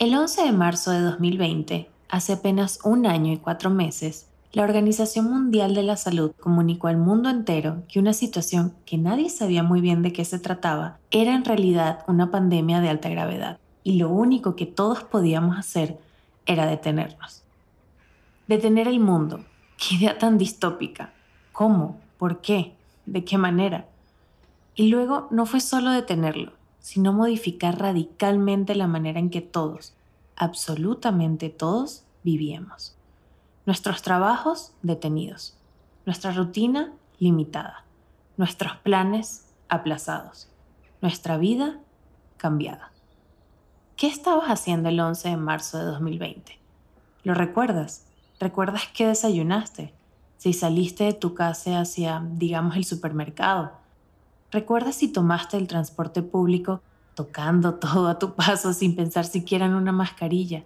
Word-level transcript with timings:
El 0.00 0.14
11 0.14 0.44
de 0.44 0.52
marzo 0.52 0.92
de 0.92 1.02
2020, 1.02 1.90
hace 2.08 2.32
apenas 2.32 2.78
un 2.84 3.04
año 3.04 3.34
y 3.34 3.36
cuatro 3.36 3.68
meses, 3.68 4.30
la 4.50 4.62
Organización 4.62 5.26
Mundial 5.26 5.74
de 5.74 5.82
la 5.82 5.98
Salud 5.98 6.32
comunicó 6.40 6.88
al 6.88 6.96
mundo 6.96 7.28
entero 7.28 7.82
que 7.86 7.98
una 7.98 8.14
situación 8.14 8.72
que 8.86 8.96
nadie 8.96 9.28
sabía 9.28 9.62
muy 9.62 9.82
bien 9.82 10.00
de 10.00 10.14
qué 10.14 10.24
se 10.24 10.38
trataba 10.38 10.96
era 11.10 11.34
en 11.34 11.44
realidad 11.44 12.02
una 12.08 12.30
pandemia 12.30 12.80
de 12.80 12.88
alta 12.88 13.10
gravedad, 13.10 13.58
y 13.84 13.98
lo 13.98 14.08
único 14.08 14.56
que 14.56 14.64
todos 14.64 15.04
podíamos 15.04 15.58
hacer 15.58 15.98
era 16.46 16.64
detenernos. 16.64 17.42
Detener 18.48 18.88
el 18.88 19.00
mundo. 19.00 19.44
Qué 19.76 19.96
idea 19.96 20.16
tan 20.16 20.38
distópica. 20.38 21.12
¿Cómo? 21.52 22.00
¿Por 22.16 22.40
qué? 22.40 22.72
¿De 23.04 23.22
qué 23.22 23.36
manera? 23.36 23.84
Y 24.74 24.88
luego 24.88 25.28
no 25.30 25.44
fue 25.44 25.60
solo 25.60 25.90
detenerlo, 25.90 26.52
sino 26.80 27.12
modificar 27.12 27.78
radicalmente 27.78 28.74
la 28.74 28.86
manera 28.86 29.20
en 29.20 29.30
que 29.30 29.42
todos, 29.42 29.94
absolutamente 30.36 31.50
todos, 31.50 32.04
vivíamos. 32.24 32.96
Nuestros 33.66 34.02
trabajos 34.02 34.72
detenidos, 34.82 35.56
nuestra 36.06 36.32
rutina 36.32 36.92
limitada, 37.18 37.84
nuestros 38.36 38.76
planes 38.78 39.46
aplazados, 39.68 40.48
nuestra 41.02 41.36
vida 41.36 41.78
cambiada. 42.38 42.90
¿Qué 43.96 44.06
estabas 44.06 44.48
haciendo 44.48 44.88
el 44.88 44.98
11 44.98 45.28
de 45.28 45.36
marzo 45.36 45.78
de 45.78 45.84
2020? 45.84 46.58
¿Lo 47.22 47.34
recuerdas? 47.34 48.06
¿Recuerdas 48.38 48.88
qué 48.94 49.06
desayunaste? 49.06 49.92
Si 50.38 50.54
saliste 50.54 51.04
de 51.04 51.12
tu 51.12 51.34
casa 51.34 51.80
hacia, 51.80 52.24
digamos, 52.32 52.76
el 52.76 52.86
supermercado 52.86 53.79
¿Recuerdas 54.52 54.96
si 54.96 55.06
tomaste 55.06 55.56
el 55.56 55.68
transporte 55.68 56.22
público 56.22 56.80
tocando 57.14 57.74
todo 57.76 58.08
a 58.08 58.18
tu 58.18 58.34
paso 58.34 58.72
sin 58.72 58.96
pensar 58.96 59.24
siquiera 59.24 59.66
en 59.66 59.74
una 59.74 59.92
mascarilla? 59.92 60.64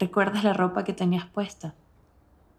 ¿Recuerdas 0.00 0.42
la 0.42 0.52
ropa 0.52 0.82
que 0.84 0.92
tenías 0.92 1.24
puesta? 1.26 1.74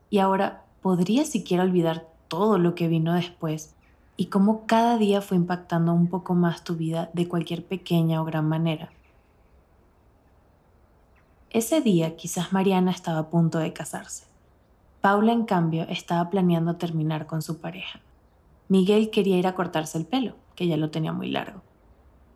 Y 0.09 0.19
ahora, 0.19 0.63
¿podrías 0.81 1.27
siquiera 1.27 1.63
olvidar 1.63 2.07
todo 2.29 2.57
lo 2.57 2.73
que 2.73 2.87
vino 2.87 3.13
después 3.13 3.75
y 4.15 4.27
cómo 4.27 4.65
cada 4.65 4.97
día 4.97 5.21
fue 5.21 5.35
impactando 5.35 5.91
un 5.91 6.07
poco 6.07 6.35
más 6.35 6.63
tu 6.63 6.75
vida 6.75 7.09
de 7.13 7.27
cualquier 7.27 7.65
pequeña 7.65 8.21
o 8.21 8.25
gran 8.25 8.47
manera? 8.47 8.91
Ese 11.49 11.81
día 11.81 12.15
quizás 12.15 12.53
Mariana 12.53 12.91
estaba 12.91 13.19
a 13.19 13.29
punto 13.29 13.59
de 13.59 13.73
casarse. 13.73 14.25
Paula, 15.01 15.33
en 15.33 15.43
cambio, 15.43 15.83
estaba 15.89 16.29
planeando 16.29 16.77
terminar 16.77 17.27
con 17.27 17.41
su 17.41 17.59
pareja. 17.59 17.99
Miguel 18.69 19.09
quería 19.09 19.37
ir 19.37 19.47
a 19.47 19.55
cortarse 19.55 19.97
el 19.97 20.05
pelo 20.05 20.35
que 20.55 20.67
ya 20.67 20.77
lo 20.77 20.89
tenía 20.89 21.13
muy 21.13 21.29
largo. 21.29 21.61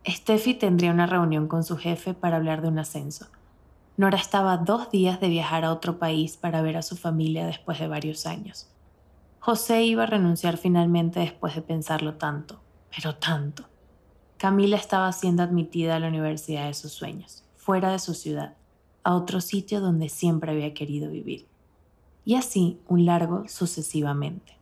Steffi 0.08 0.54
tendría 0.54 0.92
una 0.92 1.06
reunión 1.06 1.48
con 1.48 1.64
su 1.64 1.78
jefe 1.78 2.14
para 2.14 2.38
hablar 2.38 2.62
de 2.62 2.70
un 2.70 2.80
ascenso. 2.80 3.28
Nora 3.98 4.18
estaba 4.18 4.58
dos 4.58 4.92
días 4.92 5.20
de 5.20 5.28
viajar 5.28 5.66
a 5.66 5.74
otro 5.74 6.00
país 6.00 6.38
para 6.38 6.62
ver 6.62 6.78
a 6.78 6.82
su 6.82 6.96
familia 6.96 7.46
después 7.46 7.80
de 7.80 7.88
varios 7.88 8.26
años. 8.26 8.70
José 9.40 9.84
iba 9.84 10.04
a 10.04 10.08
renunciar 10.08 10.58
finalmente 10.58 11.20
después 11.20 11.56
de 11.56 11.62
pensarlo 11.62 12.16
tanto, 12.16 12.62
pero 12.96 13.16
tanto. 13.16 13.66
Camila 14.38 14.78
estaba 14.78 15.12
siendo 15.12 15.44
admitida 15.44 15.96
a 15.96 16.00
la 16.00 16.08
universidad 16.08 16.68
de 16.68 16.74
sus 16.74 16.94
sueños, 16.94 17.44
fuera 17.58 17.92
de 17.92 18.00
su 18.00 18.14
ciudad, 18.14 18.56
a 19.04 19.16
otro 19.16 19.42
sitio 19.42 19.82
donde 19.82 20.08
siempre 20.08 20.52
había 20.52 20.74
querido 20.74 21.10
vivir. 21.10 21.48
Y 22.24 22.36
así 22.36 22.80
un 22.88 23.06
largo 23.06 23.48
sucesivamente. 23.48 24.59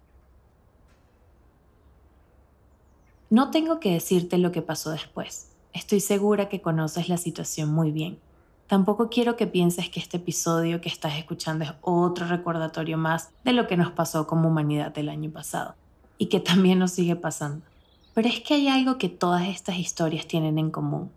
No 3.30 3.52
tengo 3.52 3.82
que 3.82 3.92
decirte 3.92 4.38
lo 4.38 4.54
que 4.54 4.62
pasó 4.62 4.92
después. 4.92 5.52
Estoy 5.74 6.00
segura 6.00 6.48
que 6.48 6.62
conoces 6.62 7.10
la 7.10 7.18
situación 7.18 7.74
muy 7.74 7.92
bien. 7.92 8.20
Tampoco 8.68 9.10
quiero 9.10 9.36
que 9.36 9.48
pienses 9.48 9.90
que 9.90 10.00
este 10.00 10.16
episodio 10.16 10.80
que 10.80 10.88
estás 10.88 11.18
escuchando 11.18 11.66
es 11.66 11.74
otro 11.82 12.26
recordatorio 12.26 12.98
más 12.98 13.32
de 13.44 13.52
lo 13.52 13.68
que 13.68 13.76
nos 13.76 13.92
pasó 13.92 14.28
como 14.28 14.48
humanidad 14.48 14.98
el 14.98 15.10
año 15.10 15.30
pasado 15.30 15.76
y 16.18 16.28
que 16.28 16.40
también 16.40 16.80
nos 16.80 16.92
sigue 16.92 17.18
pasando. 17.18 17.66
Pero 18.14 18.30
es 18.30 18.40
que 18.40 18.54
hay 18.54 18.70
algo 18.70 18.98
que 18.98 19.10
todas 19.10 19.46
estas 19.50 19.78
historias 19.78 20.26
tienen 20.26 20.58
en 20.58 20.72
común, 20.72 21.12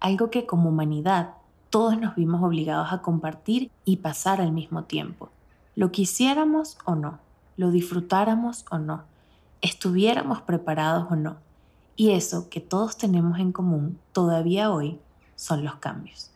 algo 0.00 0.30
que 0.30 0.44
como 0.44 0.68
humanidad 0.68 1.30
todos 1.70 1.98
nos 1.98 2.14
vimos 2.14 2.42
obligados 2.42 2.92
a 2.92 3.00
compartir 3.00 3.70
y 3.86 3.96
pasar 3.96 4.42
al 4.42 4.52
mismo 4.52 4.84
tiempo, 4.84 5.30
lo 5.76 5.90
quisiéramos 5.90 6.76
o 6.84 6.94
no, 6.94 7.20
lo 7.56 7.70
disfrutáramos 7.70 8.66
o 8.70 8.78
no, 8.78 9.04
estuviéramos 9.62 10.42
preparados 10.42 11.10
o 11.10 11.16
no. 11.16 11.43
Y 11.96 12.10
eso 12.10 12.48
que 12.48 12.60
todos 12.60 12.96
tenemos 12.96 13.38
en 13.38 13.52
común 13.52 13.98
todavía 14.12 14.70
hoy 14.70 14.98
son 15.36 15.64
los 15.64 15.76
cambios. 15.76 16.30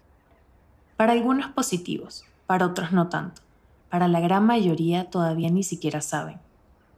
Para 0.96 1.12
algunos 1.12 1.48
positivos, 1.48 2.24
para 2.46 2.66
otros 2.66 2.92
no 2.92 3.08
tanto. 3.08 3.42
Para 3.90 4.08
la 4.08 4.20
gran 4.20 4.44
mayoría 4.44 5.10
todavía 5.10 5.50
ni 5.50 5.62
siquiera 5.62 6.00
saben. 6.00 6.40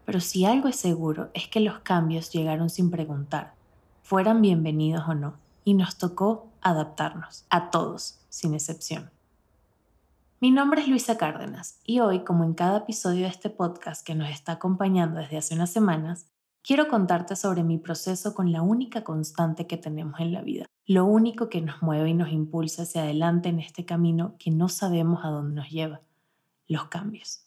Pero 0.04 0.20
si 0.20 0.44
algo 0.44 0.68
es 0.68 0.76
seguro 0.76 1.30
es 1.34 1.48
que 1.48 1.60
los 1.60 1.78
cambios 1.80 2.30
llegaron 2.32 2.68
sin 2.68 2.90
preguntar, 2.90 3.54
fueran 4.02 4.42
bienvenidos 4.42 5.04
o 5.08 5.14
no, 5.14 5.34
y 5.64 5.74
nos 5.74 5.98
tocó 5.98 6.48
adaptarnos, 6.60 7.44
a 7.48 7.70
todos, 7.70 8.18
sin 8.28 8.54
excepción. 8.54 9.10
Mi 10.40 10.50
nombre 10.50 10.80
es 10.80 10.88
Luisa 10.88 11.16
Cárdenas 11.16 11.78
y 11.84 12.00
hoy, 12.00 12.24
como 12.24 12.44
en 12.44 12.54
cada 12.54 12.78
episodio 12.78 13.22
de 13.22 13.28
este 13.28 13.50
podcast 13.50 14.04
que 14.04 14.14
nos 14.14 14.30
está 14.30 14.52
acompañando 14.52 15.20
desde 15.20 15.36
hace 15.36 15.54
unas 15.54 15.70
semanas, 15.70 16.26
Quiero 16.62 16.88
contarte 16.88 17.36
sobre 17.36 17.64
mi 17.64 17.78
proceso 17.78 18.34
con 18.34 18.52
la 18.52 18.60
única 18.60 19.02
constante 19.02 19.66
que 19.66 19.78
tenemos 19.78 20.20
en 20.20 20.32
la 20.32 20.42
vida, 20.42 20.66
lo 20.84 21.06
único 21.06 21.48
que 21.48 21.62
nos 21.62 21.80
mueve 21.80 22.10
y 22.10 22.14
nos 22.14 22.30
impulsa 22.30 22.82
hacia 22.82 23.02
adelante 23.02 23.48
en 23.48 23.60
este 23.60 23.86
camino 23.86 24.36
que 24.38 24.50
no 24.50 24.68
sabemos 24.68 25.24
a 25.24 25.28
dónde 25.28 25.54
nos 25.54 25.70
lleva, 25.70 26.02
los 26.68 26.84
cambios. 26.88 27.46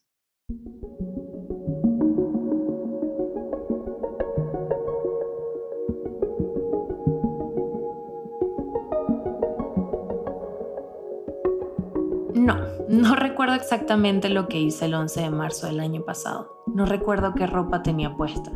No, 12.33 12.57
no 12.89 13.15
recuerdo 13.15 13.53
exactamente 13.53 14.29
lo 14.29 14.47
que 14.47 14.59
hice 14.59 14.85
el 14.85 14.95
11 14.95 15.21
de 15.21 15.29
marzo 15.29 15.67
del 15.67 15.81
año 15.81 16.03
pasado. 16.03 16.63
No 16.65 16.87
recuerdo 16.87 17.35
qué 17.35 17.45
ropa 17.45 17.83
tenía 17.83 18.17
puesta 18.17 18.51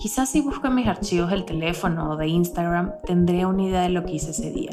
Quizás 0.00 0.30
si 0.30 0.40
busco 0.40 0.66
en 0.66 0.76
mis 0.76 0.86
archivos 0.86 1.28
del 1.28 1.44
teléfono 1.44 2.12
o 2.12 2.16
de 2.16 2.26
Instagram 2.26 2.90
tendré 3.04 3.44
una 3.44 3.64
idea 3.64 3.82
de 3.82 3.90
lo 3.90 4.02
que 4.02 4.14
hice 4.14 4.30
ese 4.30 4.50
día. 4.50 4.70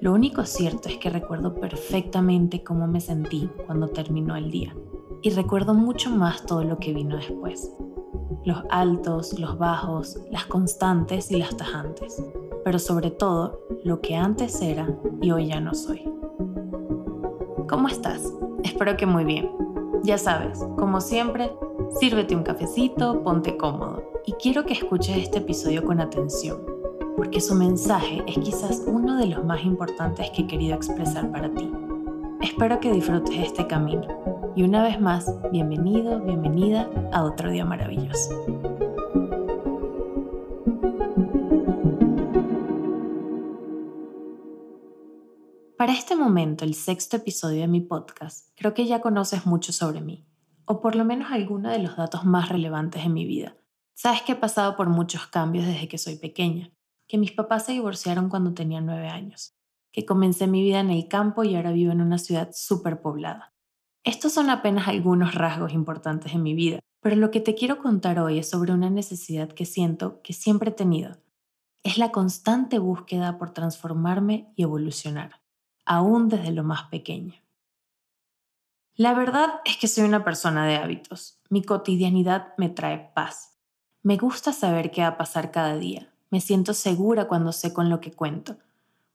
Lo 0.00 0.14
único 0.14 0.46
cierto 0.46 0.88
es 0.88 0.96
que 0.96 1.10
recuerdo 1.10 1.54
perfectamente 1.54 2.64
cómo 2.64 2.86
me 2.86 3.02
sentí 3.02 3.50
cuando 3.66 3.88
terminó 3.88 4.36
el 4.36 4.50
día. 4.50 4.74
Y 5.20 5.28
recuerdo 5.30 5.74
mucho 5.74 6.08
más 6.08 6.46
todo 6.46 6.64
lo 6.64 6.78
que 6.78 6.94
vino 6.94 7.16
después. 7.16 7.70
Los 8.46 8.62
altos, 8.70 9.38
los 9.38 9.58
bajos, 9.58 10.18
las 10.30 10.46
constantes 10.46 11.30
y 11.30 11.36
las 11.36 11.54
tajantes. 11.54 12.24
Pero 12.64 12.78
sobre 12.78 13.10
todo, 13.10 13.60
lo 13.84 14.00
que 14.00 14.16
antes 14.16 14.62
era 14.62 14.88
y 15.20 15.30
hoy 15.30 15.48
ya 15.48 15.60
no 15.60 15.74
soy. 15.74 16.10
¿Cómo 17.68 17.88
estás? 17.88 18.32
Espero 18.64 18.96
que 18.96 19.04
muy 19.04 19.24
bien. 19.24 19.50
Ya 20.04 20.16
sabes, 20.16 20.58
como 20.78 21.02
siempre, 21.02 21.52
sírvete 21.90 22.36
un 22.36 22.42
cafecito, 22.42 23.22
ponte 23.22 23.56
cómodo 23.56 24.12
y 24.26 24.32
quiero 24.32 24.64
que 24.64 24.74
escuches 24.74 25.16
este 25.16 25.38
episodio 25.38 25.84
con 25.84 26.00
atención, 26.00 26.60
porque 27.16 27.40
su 27.40 27.54
mensaje 27.54 28.22
es 28.26 28.38
quizás 28.38 28.82
uno 28.86 29.16
de 29.16 29.26
los 29.26 29.44
más 29.44 29.64
importantes 29.64 30.30
que 30.30 30.42
he 30.42 30.46
querido 30.46 30.74
expresar 30.74 31.30
para 31.32 31.52
ti. 31.54 31.70
Espero 32.40 32.78
que 32.80 32.92
disfrutes 32.92 33.36
este 33.36 33.66
camino 33.66 34.06
y 34.54 34.62
una 34.62 34.82
vez 34.82 35.00
más, 35.00 35.32
bienvenido, 35.50 36.20
bienvenida 36.20 36.88
a 37.12 37.24
otro 37.24 37.50
día 37.50 37.64
maravilloso. 37.64 38.44
Para 45.76 45.92
este 45.92 46.16
momento, 46.16 46.64
el 46.64 46.74
sexto 46.74 47.16
episodio 47.16 47.60
de 47.60 47.68
mi 47.68 47.80
podcast, 47.80 48.48
creo 48.56 48.74
que 48.74 48.86
ya 48.86 49.00
conoces 49.00 49.46
mucho 49.46 49.72
sobre 49.72 50.00
mí, 50.00 50.27
o 50.68 50.80
por 50.80 50.94
lo 50.94 51.04
menos 51.04 51.32
algunos 51.32 51.72
de 51.72 51.80
los 51.80 51.96
datos 51.96 52.24
más 52.24 52.48
relevantes 52.48 53.04
en 53.04 53.14
mi 53.14 53.24
vida, 53.24 53.56
Sabes 54.00 54.22
que 54.22 54.30
he 54.30 54.36
pasado 54.36 54.76
por 54.76 54.88
muchos 54.90 55.26
cambios 55.26 55.66
desde 55.66 55.88
que 55.88 55.98
soy 55.98 56.14
pequeña, 56.14 56.70
que 57.08 57.18
mis 57.18 57.32
papás 57.32 57.66
se 57.66 57.72
divorciaron 57.72 58.28
cuando 58.28 58.54
tenía 58.54 58.80
nueve 58.80 59.08
años, 59.08 59.56
que 59.90 60.06
comencé 60.06 60.46
mi 60.46 60.62
vida 60.62 60.78
en 60.78 60.90
el 60.90 61.08
campo 61.08 61.42
y 61.42 61.56
ahora 61.56 61.72
vivo 61.72 61.90
en 61.90 62.00
una 62.00 62.18
ciudad 62.18 62.50
súper 62.52 63.00
poblada. 63.00 63.52
Estos 64.04 64.32
son 64.32 64.50
apenas 64.50 64.86
algunos 64.86 65.34
rasgos 65.34 65.72
importantes 65.72 66.32
en 66.32 66.44
mi 66.44 66.54
vida, 66.54 66.78
pero 67.00 67.16
lo 67.16 67.32
que 67.32 67.40
te 67.40 67.56
quiero 67.56 67.78
contar 67.78 68.20
hoy 68.20 68.38
es 68.38 68.48
sobre 68.48 68.72
una 68.72 68.88
necesidad 68.88 69.48
que 69.48 69.64
siento 69.64 70.22
que 70.22 70.32
siempre 70.32 70.70
he 70.70 70.74
tenido. 70.74 71.16
Es 71.82 71.98
la 71.98 72.12
constante 72.12 72.78
búsqueda 72.78 73.36
por 73.36 73.50
transformarme 73.50 74.52
y 74.54 74.62
evolucionar, 74.62 75.42
aún 75.84 76.28
desde 76.28 76.52
lo 76.52 76.62
más 76.62 76.84
pequeño. 76.84 77.34
La 78.98 79.14
verdad 79.14 79.60
es 79.64 79.76
que 79.76 79.86
soy 79.86 80.02
una 80.02 80.24
persona 80.24 80.66
de 80.66 80.74
hábitos. 80.74 81.38
Mi 81.50 81.62
cotidianidad 81.62 82.48
me 82.56 82.68
trae 82.68 83.12
paz. 83.14 83.56
Me 84.02 84.16
gusta 84.16 84.52
saber 84.52 84.90
qué 84.90 85.02
va 85.02 85.06
a 85.06 85.16
pasar 85.16 85.52
cada 85.52 85.76
día. 85.76 86.12
Me 86.30 86.40
siento 86.40 86.74
segura 86.74 87.28
cuando 87.28 87.52
sé 87.52 87.72
con 87.72 87.90
lo 87.90 88.00
que 88.00 88.10
cuento. 88.10 88.56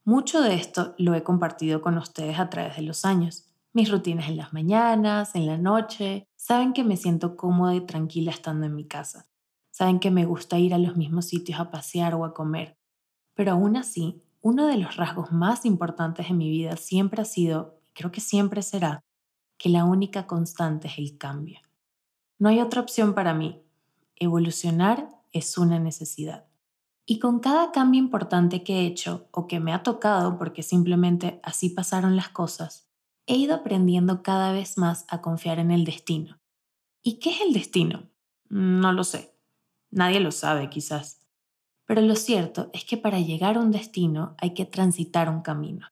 Mucho 0.05 0.41
de 0.41 0.55
esto 0.55 0.95
lo 0.97 1.15
he 1.15 1.23
compartido 1.23 1.81
con 1.81 1.97
ustedes 1.97 2.39
a 2.39 2.49
través 2.49 2.77
de 2.77 2.83
los 2.83 3.03
años. 3.03 3.49
Mis 3.73 3.91
rutinas 3.91 4.29
en 4.29 4.37
las 4.37 4.53
mañanas, 4.53 5.35
en 5.35 5.47
la 5.47 5.57
noche. 5.57 6.29
Saben 6.37 6.71
que 6.71 6.85
me 6.85 6.95
siento 6.95 7.35
cómoda 7.35 7.75
y 7.75 7.81
tranquila 7.81 8.31
estando 8.31 8.65
en 8.65 8.75
mi 8.75 8.87
casa. 8.87 9.27
Saben 9.69 9.99
que 9.99 10.11
me 10.11 10.23
gusta 10.23 10.57
ir 10.57 10.73
a 10.73 10.77
los 10.77 10.95
mismos 10.95 11.25
sitios 11.25 11.59
a 11.59 11.71
pasear 11.71 12.15
o 12.15 12.23
a 12.23 12.33
comer. 12.33 12.77
Pero 13.33 13.51
aún 13.51 13.75
así, 13.75 14.23
uno 14.39 14.65
de 14.65 14.77
los 14.77 14.95
rasgos 14.95 15.33
más 15.33 15.65
importantes 15.65 16.29
en 16.29 16.37
mi 16.37 16.49
vida 16.49 16.77
siempre 16.77 17.21
ha 17.21 17.25
sido, 17.25 17.81
y 17.89 17.91
creo 17.91 18.13
que 18.13 18.21
siempre 18.21 18.61
será, 18.61 19.03
que 19.63 19.69
la 19.69 19.85
única 19.85 20.27
constante 20.27 20.89
es 20.89 20.97
el 20.97 21.17
cambio. 21.17 21.61
No 22.37 22.49
hay 22.49 22.59
otra 22.59 22.81
opción 22.81 23.13
para 23.13 23.33
mí. 23.33 23.63
Evolucionar 24.17 25.07
es 25.31 25.57
una 25.57 25.79
necesidad. 25.79 26.47
Y 27.05 27.17
con 27.19 27.39
cada 27.39 27.71
cambio 27.71 27.99
importante 27.99 28.61
que 28.65 28.81
he 28.81 28.85
hecho 28.85 29.29
o 29.31 29.47
que 29.47 29.61
me 29.61 29.71
ha 29.71 29.81
tocado 29.81 30.37
porque 30.37 30.63
simplemente 30.63 31.39
así 31.43 31.69
pasaron 31.69 32.17
las 32.17 32.27
cosas, 32.27 32.89
he 33.25 33.37
ido 33.37 33.55
aprendiendo 33.55 34.21
cada 34.21 34.51
vez 34.51 34.77
más 34.77 35.05
a 35.07 35.21
confiar 35.21 35.59
en 35.59 35.71
el 35.71 35.85
destino. 35.85 36.41
¿Y 37.01 37.19
qué 37.19 37.29
es 37.29 37.39
el 37.39 37.53
destino? 37.53 38.09
No 38.49 38.91
lo 38.91 39.05
sé. 39.05 39.33
Nadie 39.91 40.19
lo 40.19 40.31
sabe 40.31 40.69
quizás. 40.69 41.21
Pero 41.85 42.01
lo 42.01 42.17
cierto 42.17 42.69
es 42.73 42.83
que 42.83 42.97
para 42.97 43.21
llegar 43.21 43.55
a 43.55 43.61
un 43.61 43.71
destino 43.71 44.35
hay 44.39 44.53
que 44.53 44.65
transitar 44.65 45.29
un 45.29 45.41
camino. 45.41 45.87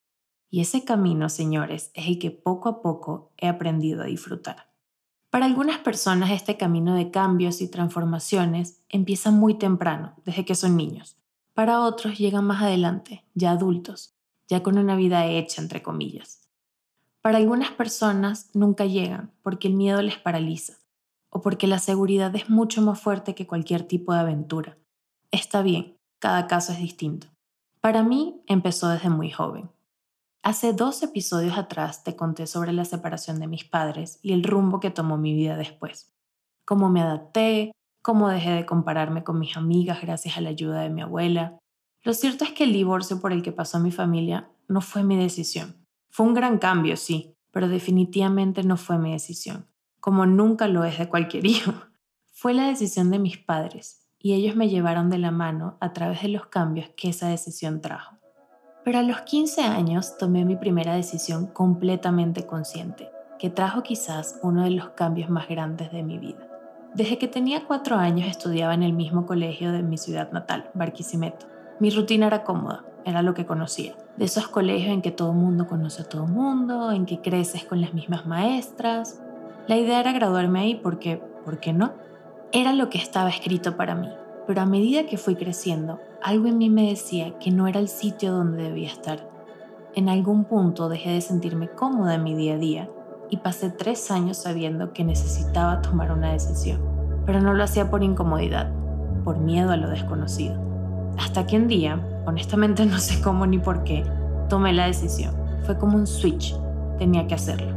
Y 0.51 0.59
ese 0.59 0.83
camino, 0.83 1.29
señores, 1.29 1.91
es 1.93 2.07
el 2.07 2.19
que 2.19 2.29
poco 2.29 2.67
a 2.67 2.81
poco 2.81 3.31
he 3.37 3.47
aprendido 3.47 4.01
a 4.01 4.05
disfrutar. 4.05 4.69
Para 5.29 5.45
algunas 5.45 5.79
personas 5.79 6.29
este 6.29 6.57
camino 6.57 6.93
de 6.93 7.09
cambios 7.09 7.61
y 7.61 7.69
transformaciones 7.69 8.81
empieza 8.89 9.31
muy 9.31 9.57
temprano, 9.57 10.13
desde 10.25 10.43
que 10.43 10.55
son 10.55 10.75
niños. 10.75 11.15
Para 11.53 11.79
otros 11.79 12.17
llegan 12.17 12.43
más 12.43 12.61
adelante, 12.61 13.23
ya 13.33 13.51
adultos, 13.51 14.13
ya 14.49 14.61
con 14.61 14.77
una 14.77 14.97
vida 14.97 15.25
hecha, 15.25 15.61
entre 15.61 15.81
comillas. 15.81 16.49
Para 17.21 17.37
algunas 17.37 17.71
personas 17.71 18.49
nunca 18.53 18.85
llegan 18.85 19.31
porque 19.43 19.69
el 19.69 19.75
miedo 19.75 20.01
les 20.01 20.17
paraliza 20.17 20.73
o 21.29 21.39
porque 21.39 21.65
la 21.65 21.79
seguridad 21.79 22.35
es 22.35 22.49
mucho 22.49 22.81
más 22.81 22.99
fuerte 22.99 23.35
que 23.35 23.47
cualquier 23.47 23.83
tipo 23.83 24.13
de 24.13 24.19
aventura. 24.19 24.77
Está 25.31 25.61
bien, 25.61 25.97
cada 26.19 26.47
caso 26.47 26.73
es 26.73 26.79
distinto. 26.79 27.27
Para 27.79 28.03
mí 28.03 28.41
empezó 28.47 28.89
desde 28.89 29.09
muy 29.09 29.31
joven. 29.31 29.69
Hace 30.43 30.73
dos 30.73 31.03
episodios 31.03 31.55
atrás 31.55 32.03
te 32.03 32.15
conté 32.15 32.47
sobre 32.47 32.73
la 32.73 32.83
separación 32.83 33.39
de 33.39 33.45
mis 33.45 33.63
padres 33.63 34.17
y 34.23 34.33
el 34.33 34.43
rumbo 34.43 34.79
que 34.79 34.89
tomó 34.89 35.15
mi 35.19 35.35
vida 35.35 35.55
después. 35.55 36.15
Cómo 36.65 36.89
me 36.89 36.99
adapté, 36.99 37.71
cómo 38.01 38.27
dejé 38.27 38.49
de 38.49 38.65
compararme 38.65 39.23
con 39.23 39.37
mis 39.37 39.55
amigas 39.55 40.01
gracias 40.01 40.37
a 40.37 40.41
la 40.41 40.49
ayuda 40.49 40.81
de 40.81 40.89
mi 40.89 41.03
abuela. 41.03 41.59
Lo 42.03 42.15
cierto 42.15 42.43
es 42.43 42.53
que 42.53 42.63
el 42.63 42.73
divorcio 42.73 43.21
por 43.21 43.33
el 43.33 43.43
que 43.43 43.51
pasó 43.51 43.79
mi 43.79 43.91
familia 43.91 44.49
no 44.67 44.81
fue 44.81 45.03
mi 45.03 45.15
decisión. 45.15 45.85
Fue 46.09 46.25
un 46.25 46.33
gran 46.33 46.57
cambio, 46.57 46.97
sí, 46.97 47.35
pero 47.51 47.67
definitivamente 47.67 48.63
no 48.63 48.77
fue 48.77 48.97
mi 48.97 49.11
decisión, 49.11 49.67
como 49.99 50.25
nunca 50.25 50.67
lo 50.67 50.83
es 50.85 50.97
de 50.97 51.07
cualquier 51.07 51.45
hijo. 51.45 51.73
Fue 52.33 52.55
la 52.55 52.65
decisión 52.65 53.11
de 53.11 53.19
mis 53.19 53.37
padres, 53.37 54.07
y 54.17 54.33
ellos 54.33 54.55
me 54.55 54.69
llevaron 54.69 55.11
de 55.11 55.19
la 55.19 55.29
mano 55.29 55.77
a 55.81 55.93
través 55.93 56.23
de 56.23 56.29
los 56.29 56.47
cambios 56.47 56.89
que 56.97 57.09
esa 57.09 57.27
decisión 57.27 57.79
trajo. 57.79 58.20
Pero 58.83 58.99
a 58.99 59.03
los 59.03 59.21
15 59.21 59.61
años 59.61 60.17
tomé 60.17 60.43
mi 60.43 60.55
primera 60.55 60.95
decisión 60.95 61.47
completamente 61.47 62.45
consciente, 62.45 63.11
que 63.37 63.49
trajo 63.49 63.83
quizás 63.83 64.39
uno 64.41 64.63
de 64.63 64.71
los 64.71 64.89
cambios 64.89 65.29
más 65.29 65.47
grandes 65.47 65.91
de 65.91 66.03
mi 66.03 66.17
vida. 66.17 66.47
Desde 66.93 67.17
que 67.17 67.27
tenía 67.27 67.65
cuatro 67.67 67.95
años 67.95 68.27
estudiaba 68.27 68.73
en 68.73 68.83
el 68.83 68.93
mismo 68.93 69.25
colegio 69.25 69.71
de 69.71 69.81
mi 69.81 69.97
ciudad 69.97 70.31
natal, 70.31 70.69
Barquisimeto. 70.73 71.45
Mi 71.79 71.89
rutina 71.89 72.27
era 72.27 72.43
cómoda, 72.43 72.83
era 73.05 73.21
lo 73.21 73.33
que 73.33 73.45
conocía. 73.45 73.93
De 74.17 74.25
esos 74.25 74.47
colegios 74.47 74.91
en 74.91 75.01
que 75.01 75.11
todo 75.11 75.31
mundo 75.31 75.67
conoce 75.67 76.01
a 76.01 76.09
todo 76.09 76.27
mundo, 76.27 76.91
en 76.91 77.05
que 77.05 77.21
creces 77.21 77.63
con 77.63 77.81
las 77.81 77.93
mismas 77.93 78.25
maestras. 78.25 79.21
La 79.67 79.77
idea 79.77 79.99
era 79.99 80.11
graduarme 80.11 80.59
ahí 80.59 80.75
porque, 80.75 81.21
¿por 81.45 81.59
qué 81.59 81.71
no? 81.71 81.93
Era 82.51 82.73
lo 82.73 82.89
que 82.89 82.97
estaba 82.97 83.29
escrito 83.29 83.77
para 83.77 83.95
mí. 83.95 84.09
Pero 84.45 84.61
a 84.61 84.65
medida 84.65 85.05
que 85.05 85.17
fui 85.17 85.35
creciendo, 85.35 85.99
algo 86.23 86.47
en 86.47 86.57
mí 86.57 86.69
me 86.69 86.89
decía 86.89 87.37
que 87.39 87.51
no 87.51 87.67
era 87.67 87.79
el 87.79 87.87
sitio 87.87 88.31
donde 88.31 88.63
debía 88.63 88.89
estar. 88.89 89.27
En 89.95 90.07
algún 90.07 90.45
punto 90.45 90.87
dejé 90.87 91.11
de 91.11 91.21
sentirme 91.21 91.69
cómoda 91.69 92.15
en 92.15 92.23
mi 92.23 92.35
día 92.35 92.55
a 92.55 92.57
día 92.57 92.89
y 93.29 93.37
pasé 93.37 93.71
tres 93.71 94.11
años 94.11 94.37
sabiendo 94.37 94.93
que 94.93 95.03
necesitaba 95.03 95.81
tomar 95.81 96.11
una 96.11 96.31
decisión, 96.31 96.79
pero 97.25 97.41
no 97.41 97.53
lo 97.53 97.63
hacía 97.63 97.89
por 97.89 98.03
incomodidad, 98.03 98.71
por 99.23 99.39
miedo 99.39 99.71
a 99.71 99.77
lo 99.77 99.89
desconocido. 99.89 100.55
Hasta 101.17 101.47
que 101.47 101.57
un 101.57 101.67
día, 101.67 101.99
honestamente 102.25 102.85
no 102.87 102.99
sé 102.99 103.21
cómo 103.21 103.45
ni 103.45 103.57
por 103.57 103.83
qué, 103.83 104.03
tomé 104.47 104.73
la 104.73 104.85
decisión. 104.85 105.33
Fue 105.63 105.77
como 105.77 105.97
un 105.97 106.07
switch, 106.07 106.55
tenía 106.99 107.25
que 107.27 107.35
hacerlo. 107.35 107.75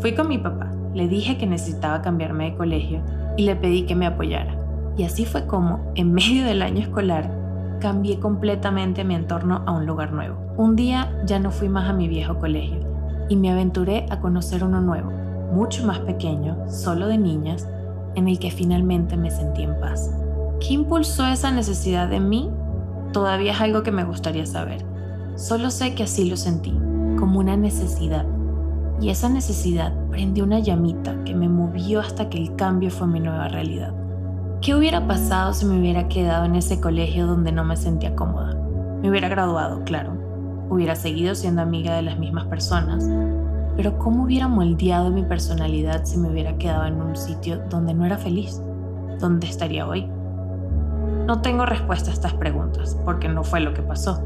Fui 0.00 0.14
con 0.14 0.28
mi 0.28 0.38
papá, 0.38 0.70
le 0.94 1.08
dije 1.08 1.36
que 1.36 1.46
necesitaba 1.46 2.02
cambiarme 2.02 2.50
de 2.50 2.56
colegio 2.56 3.02
y 3.36 3.42
le 3.42 3.56
pedí 3.56 3.86
que 3.86 3.96
me 3.96 4.06
apoyara. 4.06 4.56
Y 4.96 5.04
así 5.04 5.24
fue 5.24 5.46
como, 5.46 5.92
en 5.94 6.12
medio 6.12 6.44
del 6.44 6.62
año 6.62 6.80
escolar, 6.80 7.41
cambié 7.82 8.20
completamente 8.20 9.02
mi 9.02 9.16
entorno 9.16 9.64
a 9.66 9.72
un 9.72 9.86
lugar 9.86 10.12
nuevo. 10.12 10.36
Un 10.56 10.76
día 10.76 11.20
ya 11.26 11.40
no 11.40 11.50
fui 11.50 11.68
más 11.68 11.90
a 11.90 11.92
mi 11.92 12.06
viejo 12.06 12.38
colegio 12.38 12.78
y 13.28 13.34
me 13.34 13.50
aventuré 13.50 14.06
a 14.08 14.20
conocer 14.20 14.62
uno 14.62 14.80
nuevo, 14.80 15.10
mucho 15.52 15.84
más 15.84 15.98
pequeño, 15.98 16.56
solo 16.68 17.08
de 17.08 17.18
niñas, 17.18 17.68
en 18.14 18.28
el 18.28 18.38
que 18.38 18.52
finalmente 18.52 19.16
me 19.16 19.32
sentí 19.32 19.64
en 19.64 19.80
paz. 19.80 20.14
¿Qué 20.60 20.74
impulsó 20.74 21.26
esa 21.26 21.50
necesidad 21.50 22.12
en 22.12 22.28
mí? 22.28 22.50
Todavía 23.12 23.50
es 23.50 23.60
algo 23.60 23.82
que 23.82 23.90
me 23.90 24.04
gustaría 24.04 24.46
saber. 24.46 24.84
Solo 25.34 25.68
sé 25.70 25.96
que 25.96 26.04
así 26.04 26.30
lo 26.30 26.36
sentí, 26.36 26.70
como 27.18 27.40
una 27.40 27.56
necesidad. 27.56 28.26
Y 29.00 29.08
esa 29.08 29.28
necesidad 29.28 29.92
prendió 30.08 30.44
una 30.44 30.60
llamita 30.60 31.16
que 31.24 31.34
me 31.34 31.48
movió 31.48 31.98
hasta 31.98 32.28
que 32.28 32.38
el 32.38 32.54
cambio 32.54 32.92
fue 32.92 33.08
mi 33.08 33.18
nueva 33.18 33.48
realidad. 33.48 33.92
¿Qué 34.62 34.76
hubiera 34.76 35.08
pasado 35.08 35.52
si 35.52 35.66
me 35.66 35.80
hubiera 35.80 36.06
quedado 36.06 36.44
en 36.44 36.54
ese 36.54 36.80
colegio 36.80 37.26
donde 37.26 37.50
no 37.50 37.64
me 37.64 37.76
sentía 37.76 38.14
cómoda? 38.14 38.54
Me 39.02 39.10
hubiera 39.10 39.28
graduado, 39.28 39.82
claro. 39.82 40.12
Hubiera 40.70 40.94
seguido 40.94 41.34
siendo 41.34 41.62
amiga 41.62 41.96
de 41.96 42.02
las 42.02 42.16
mismas 42.16 42.44
personas. 42.44 43.04
Pero 43.76 43.98
¿cómo 43.98 44.22
hubiera 44.22 44.46
moldeado 44.46 45.10
mi 45.10 45.24
personalidad 45.24 46.04
si 46.04 46.16
me 46.16 46.30
hubiera 46.30 46.56
quedado 46.58 46.86
en 46.86 47.02
un 47.02 47.16
sitio 47.16 47.60
donde 47.70 47.92
no 47.92 48.06
era 48.06 48.18
feliz? 48.18 48.62
¿Dónde 49.18 49.48
estaría 49.48 49.84
hoy? 49.84 50.06
No 51.26 51.40
tengo 51.42 51.66
respuesta 51.66 52.10
a 52.10 52.14
estas 52.14 52.34
preguntas, 52.34 52.96
porque 53.04 53.28
no 53.28 53.42
fue 53.42 53.58
lo 53.58 53.74
que 53.74 53.82
pasó. 53.82 54.22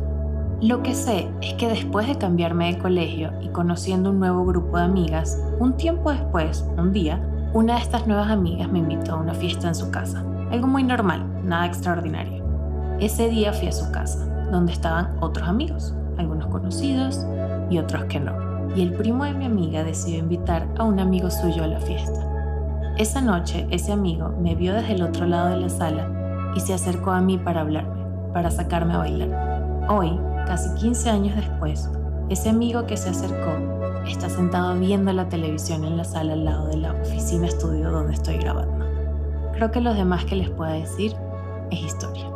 Lo 0.61 0.83
que 0.83 0.95
sé 0.95 1.31
es 1.41 1.55
que 1.55 1.67
después 1.67 2.09
de 2.09 2.19
cambiarme 2.19 2.75
de 2.75 2.79
colegio 2.79 3.33
y 3.41 3.49
conociendo 3.49 4.11
un 4.11 4.19
nuevo 4.19 4.45
grupo 4.45 4.77
de 4.77 4.85
amigas, 4.85 5.43
un 5.61 5.79
tiempo 5.79 6.13
después, 6.13 6.63
un 6.77 6.93
día, 6.93 7.27
una 7.57 7.77
de 7.77 7.81
estas 7.81 8.07
nuevas 8.07 8.29
amigas 8.29 8.71
me 8.71 8.81
invitó 8.81 9.15
a 9.15 9.17
una 9.17 9.33
fiesta 9.33 9.67
en 9.67 9.75
su 9.75 9.91
casa. 9.91 10.23
Algo 10.51 10.67
muy 10.67 10.83
normal, 10.83 11.25
nada 11.43 11.65
extraordinario. 11.65 12.45
Ese 13.01 13.31
día 13.31 13.51
fui 13.55 13.69
a 13.69 13.73
su 13.73 13.91
casa, 13.93 14.27
donde 14.53 14.73
estaban 14.73 15.17
otros 15.23 15.49
amigos, 15.49 15.95
algunos 16.19 16.49
conocidos 16.49 17.25
y 17.71 17.79
otros 17.79 18.05
que 18.05 18.21
no. 18.21 18.35
Y 18.77 18.83
el 18.83 18.93
primo 18.93 19.25
de 19.25 19.33
mi 19.33 19.47
amiga 19.47 19.85
decidió 19.85 20.19
invitar 20.19 20.69
a 20.77 20.85
un 20.85 21.01
amigo 21.01 21.31
suyo 21.31 21.65
a 21.65 21.69
la 21.69 21.81
fiesta. 21.81 22.93
Esa 22.99 23.23
noche, 23.23 23.67
ese 23.71 23.91
amigo 23.91 24.35
me 24.39 24.55
vio 24.55 24.75
desde 24.75 24.93
el 24.93 25.01
otro 25.01 25.25
lado 25.25 25.49
de 25.49 25.57
la 25.57 25.71
sala 25.71 26.53
y 26.55 26.61
se 26.61 26.75
acercó 26.75 27.13
a 27.13 27.23
mí 27.23 27.39
para 27.39 27.63
hablarme, 27.63 28.05
para 28.35 28.51
sacarme 28.51 28.93
a 28.93 28.99
bailar. 28.99 29.87
Hoy, 29.89 30.21
casi 30.47 30.75
15 30.75 31.09
años 31.09 31.35
después, 31.35 31.89
ese 32.29 32.51
amigo 32.51 32.85
que 32.85 32.99
se 32.99 33.09
acercó 33.09 33.76
está 34.07 34.29
sentado 34.29 34.79
viendo 34.79 35.13
la 35.13 35.29
televisión 35.29 35.85
en 35.85 35.97
la 35.97 36.05
sala 36.05 36.35
al 36.35 36.45
lado 36.45 36.69
de 36.69 36.77
la 36.77 36.93
oficina 36.93 37.47
estudio 37.47 37.91
donde 37.91 38.15
estoy 38.15 38.39
grabando. 38.39 38.87
Creo 39.55 39.71
que 39.71 39.81
lo 39.81 39.95
demás 39.95 40.25
que 40.25 40.37
les 40.37 40.51
pueda 40.51 40.73
decir 40.73 41.15
es 41.71 41.81
historia. 41.81 42.31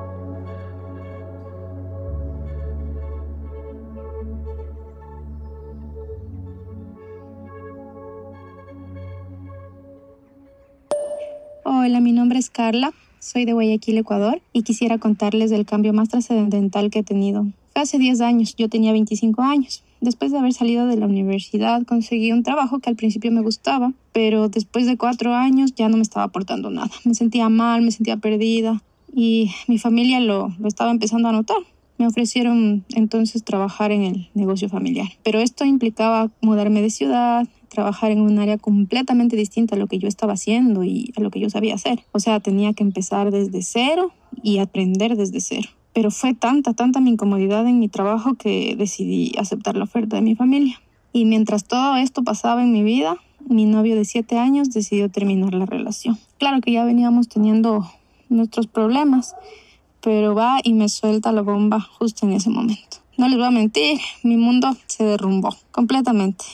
Hola, 11.64 12.00
mi 12.00 12.12
nombre 12.12 12.38
es 12.38 12.50
Carla, 12.50 12.92
soy 13.20 13.44
de 13.44 13.52
Guayaquil, 13.52 13.98
Ecuador, 13.98 14.40
y 14.52 14.62
quisiera 14.62 14.98
contarles 14.98 15.50
del 15.50 15.66
cambio 15.66 15.92
más 15.92 16.08
trascendental 16.08 16.90
que 16.90 17.00
he 17.00 17.02
tenido. 17.04 17.46
Hace 17.74 17.98
10 17.98 18.20
años, 18.20 18.54
yo 18.56 18.68
tenía 18.68 18.92
25 18.92 19.42
años. 19.42 19.82
Después 20.00 20.32
de 20.32 20.38
haber 20.38 20.52
salido 20.52 20.86
de 20.86 20.96
la 20.96 21.06
universidad, 21.06 21.84
conseguí 21.84 22.32
un 22.32 22.42
trabajo 22.42 22.78
que 22.78 22.88
al 22.88 22.96
principio 22.96 23.30
me 23.30 23.42
gustaba, 23.42 23.92
pero 24.12 24.48
después 24.48 24.86
de 24.86 24.96
cuatro 24.96 25.34
años 25.34 25.74
ya 25.74 25.88
no 25.88 25.96
me 25.96 26.02
estaba 26.02 26.24
aportando 26.24 26.70
nada. 26.70 26.90
Me 27.04 27.14
sentía 27.14 27.48
mal, 27.48 27.82
me 27.82 27.90
sentía 27.90 28.16
perdida 28.16 28.82
y 29.14 29.50
mi 29.68 29.78
familia 29.78 30.20
lo, 30.20 30.54
lo 30.58 30.68
estaba 30.68 30.90
empezando 30.90 31.28
a 31.28 31.32
notar. 31.32 31.58
Me 31.98 32.06
ofrecieron 32.06 32.84
entonces 32.94 33.44
trabajar 33.44 33.92
en 33.92 34.02
el 34.04 34.30
negocio 34.32 34.70
familiar, 34.70 35.08
pero 35.22 35.38
esto 35.40 35.66
implicaba 35.66 36.30
mudarme 36.40 36.80
de 36.80 36.88
ciudad, 36.88 37.46
trabajar 37.68 38.10
en 38.10 38.20
un 38.20 38.38
área 38.38 38.56
completamente 38.56 39.36
distinta 39.36 39.76
a 39.76 39.78
lo 39.78 39.86
que 39.86 39.98
yo 39.98 40.08
estaba 40.08 40.32
haciendo 40.32 40.82
y 40.82 41.12
a 41.16 41.20
lo 41.20 41.30
que 41.30 41.40
yo 41.40 41.50
sabía 41.50 41.74
hacer. 41.74 42.00
O 42.12 42.18
sea, 42.18 42.40
tenía 42.40 42.72
que 42.72 42.82
empezar 42.82 43.30
desde 43.30 43.62
cero 43.62 44.12
y 44.42 44.58
aprender 44.58 45.16
desde 45.16 45.40
cero. 45.40 45.68
Pero 45.92 46.10
fue 46.10 46.34
tanta, 46.34 46.74
tanta 46.74 47.00
mi 47.00 47.10
incomodidad 47.10 47.66
en 47.66 47.78
mi 47.78 47.88
trabajo 47.88 48.34
que 48.34 48.74
decidí 48.76 49.32
aceptar 49.38 49.76
la 49.76 49.84
oferta 49.84 50.16
de 50.16 50.22
mi 50.22 50.34
familia. 50.34 50.80
Y 51.12 51.24
mientras 51.24 51.64
todo 51.64 51.96
esto 51.96 52.22
pasaba 52.22 52.62
en 52.62 52.72
mi 52.72 52.82
vida, 52.82 53.16
mi 53.48 53.64
novio 53.64 53.96
de 53.96 54.04
siete 54.04 54.38
años 54.38 54.70
decidió 54.70 55.10
terminar 55.10 55.54
la 55.54 55.66
relación. 55.66 56.18
Claro 56.38 56.60
que 56.60 56.72
ya 56.72 56.84
veníamos 56.84 57.28
teniendo 57.28 57.90
nuestros 58.28 58.66
problemas, 58.66 59.34
pero 60.00 60.34
va 60.34 60.60
y 60.62 60.72
me 60.74 60.88
suelta 60.88 61.32
la 61.32 61.42
bomba 61.42 61.80
justo 61.80 62.26
en 62.26 62.32
ese 62.32 62.50
momento. 62.50 62.98
No 63.18 63.28
les 63.28 63.36
voy 63.36 63.46
a 63.46 63.50
mentir, 63.50 63.98
mi 64.22 64.36
mundo 64.36 64.76
se 64.86 65.04
derrumbó 65.04 65.54
completamente. 65.72 66.44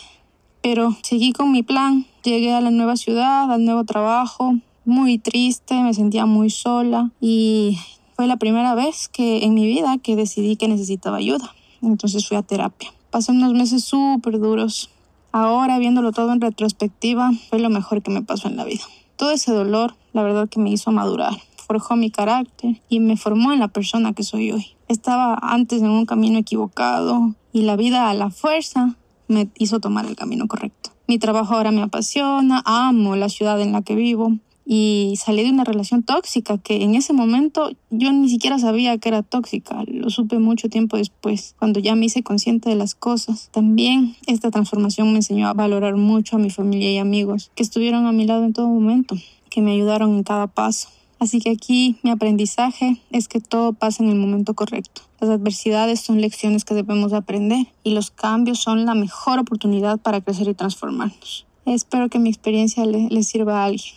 Pero 0.62 0.96
seguí 1.02 1.32
con 1.32 1.52
mi 1.52 1.62
plan, 1.62 2.06
llegué 2.24 2.52
a 2.52 2.60
la 2.60 2.70
nueva 2.70 2.96
ciudad, 2.96 3.52
al 3.52 3.64
nuevo 3.64 3.84
trabajo, 3.84 4.56
muy 4.84 5.18
triste, 5.18 5.80
me 5.82 5.94
sentía 5.94 6.26
muy 6.26 6.50
sola 6.50 7.10
y 7.20 7.78
fue 8.16 8.26
la 8.26 8.38
primera 8.38 8.74
vez 8.74 9.08
que 9.08 9.44
en 9.44 9.52
mi 9.52 9.66
vida 9.66 9.98
que 10.02 10.16
decidí 10.16 10.56
que 10.56 10.68
necesitaba 10.68 11.18
ayuda. 11.18 11.54
Entonces 11.82 12.26
fui 12.26 12.38
a 12.38 12.42
terapia. 12.42 12.90
Pasé 13.10 13.32
unos 13.32 13.52
meses 13.52 13.84
súper 13.84 14.38
duros. 14.38 14.90
Ahora, 15.32 15.78
viéndolo 15.78 16.12
todo 16.12 16.32
en 16.32 16.40
retrospectiva, 16.40 17.32
fue 17.50 17.58
lo 17.58 17.68
mejor 17.68 18.02
que 18.02 18.10
me 18.10 18.22
pasó 18.22 18.48
en 18.48 18.56
la 18.56 18.64
vida. 18.64 18.84
Todo 19.16 19.32
ese 19.32 19.52
dolor, 19.52 19.96
la 20.14 20.22
verdad 20.22 20.48
que 20.48 20.58
me 20.58 20.70
hizo 20.70 20.92
madurar, 20.92 21.34
forjó 21.66 21.94
mi 21.96 22.10
carácter 22.10 22.80
y 22.88 23.00
me 23.00 23.18
formó 23.18 23.52
en 23.52 23.60
la 23.60 23.68
persona 23.68 24.14
que 24.14 24.22
soy 24.22 24.50
hoy. 24.50 24.66
Estaba 24.88 25.38
antes 25.42 25.82
en 25.82 25.90
un 25.90 26.06
camino 26.06 26.38
equivocado 26.38 27.34
y 27.52 27.62
la 27.62 27.76
vida 27.76 28.08
a 28.08 28.14
la 28.14 28.30
fuerza 28.30 28.96
me 29.28 29.48
hizo 29.58 29.78
tomar 29.78 30.06
el 30.06 30.16
camino 30.16 30.48
correcto. 30.48 30.90
Mi 31.06 31.18
trabajo 31.18 31.54
ahora 31.54 31.70
me 31.70 31.82
apasiona, 31.82 32.62
amo 32.64 33.14
la 33.14 33.28
ciudad 33.28 33.60
en 33.60 33.72
la 33.72 33.82
que 33.82 33.94
vivo 33.94 34.38
y 34.68 35.14
salí 35.16 35.44
de 35.44 35.50
una 35.50 35.62
relación 35.62 36.02
tóxica 36.02 36.58
que 36.58 36.82
en 36.82 36.96
ese 36.96 37.12
momento 37.12 37.70
yo 37.90 38.12
ni 38.12 38.28
siquiera 38.28 38.58
sabía 38.58 38.98
que 38.98 39.08
era 39.08 39.22
tóxica, 39.22 39.84
lo 39.86 40.10
supe 40.10 40.40
mucho 40.40 40.68
tiempo 40.68 40.96
después, 40.96 41.54
cuando 41.58 41.78
ya 41.78 41.94
me 41.94 42.06
hice 42.06 42.24
consciente 42.24 42.68
de 42.68 42.74
las 42.74 42.96
cosas. 42.96 43.48
También 43.52 44.16
esta 44.26 44.50
transformación 44.50 45.12
me 45.12 45.18
enseñó 45.18 45.46
a 45.46 45.54
valorar 45.54 45.96
mucho 45.96 46.36
a 46.36 46.40
mi 46.40 46.50
familia 46.50 46.90
y 46.90 46.98
amigos 46.98 47.52
que 47.54 47.62
estuvieron 47.62 48.06
a 48.06 48.12
mi 48.12 48.26
lado 48.26 48.44
en 48.44 48.52
todo 48.52 48.66
momento, 48.66 49.16
que 49.50 49.62
me 49.62 49.72
ayudaron 49.72 50.16
en 50.16 50.24
cada 50.24 50.48
paso. 50.48 50.88
Así 51.18 51.40
que 51.40 51.50
aquí 51.50 51.96
mi 52.02 52.10
aprendizaje 52.10 53.00
es 53.10 53.28
que 53.28 53.40
todo 53.40 53.72
pasa 53.72 54.02
en 54.02 54.10
el 54.10 54.16
momento 54.16 54.54
correcto. 54.54 55.02
Las 55.20 55.30
adversidades 55.30 56.00
son 56.00 56.20
lecciones 56.20 56.64
que 56.64 56.74
debemos 56.74 57.12
aprender 57.14 57.66
y 57.82 57.94
los 57.94 58.10
cambios 58.10 58.58
son 58.58 58.84
la 58.84 58.94
mejor 58.94 59.38
oportunidad 59.38 59.98
para 59.98 60.20
crecer 60.20 60.48
y 60.48 60.54
transformarnos. 60.54 61.46
Espero 61.64 62.10
que 62.10 62.18
mi 62.18 62.28
experiencia 62.28 62.84
le, 62.84 63.22
sirva 63.22 63.62
a 63.62 63.64
alguien. 63.64 63.94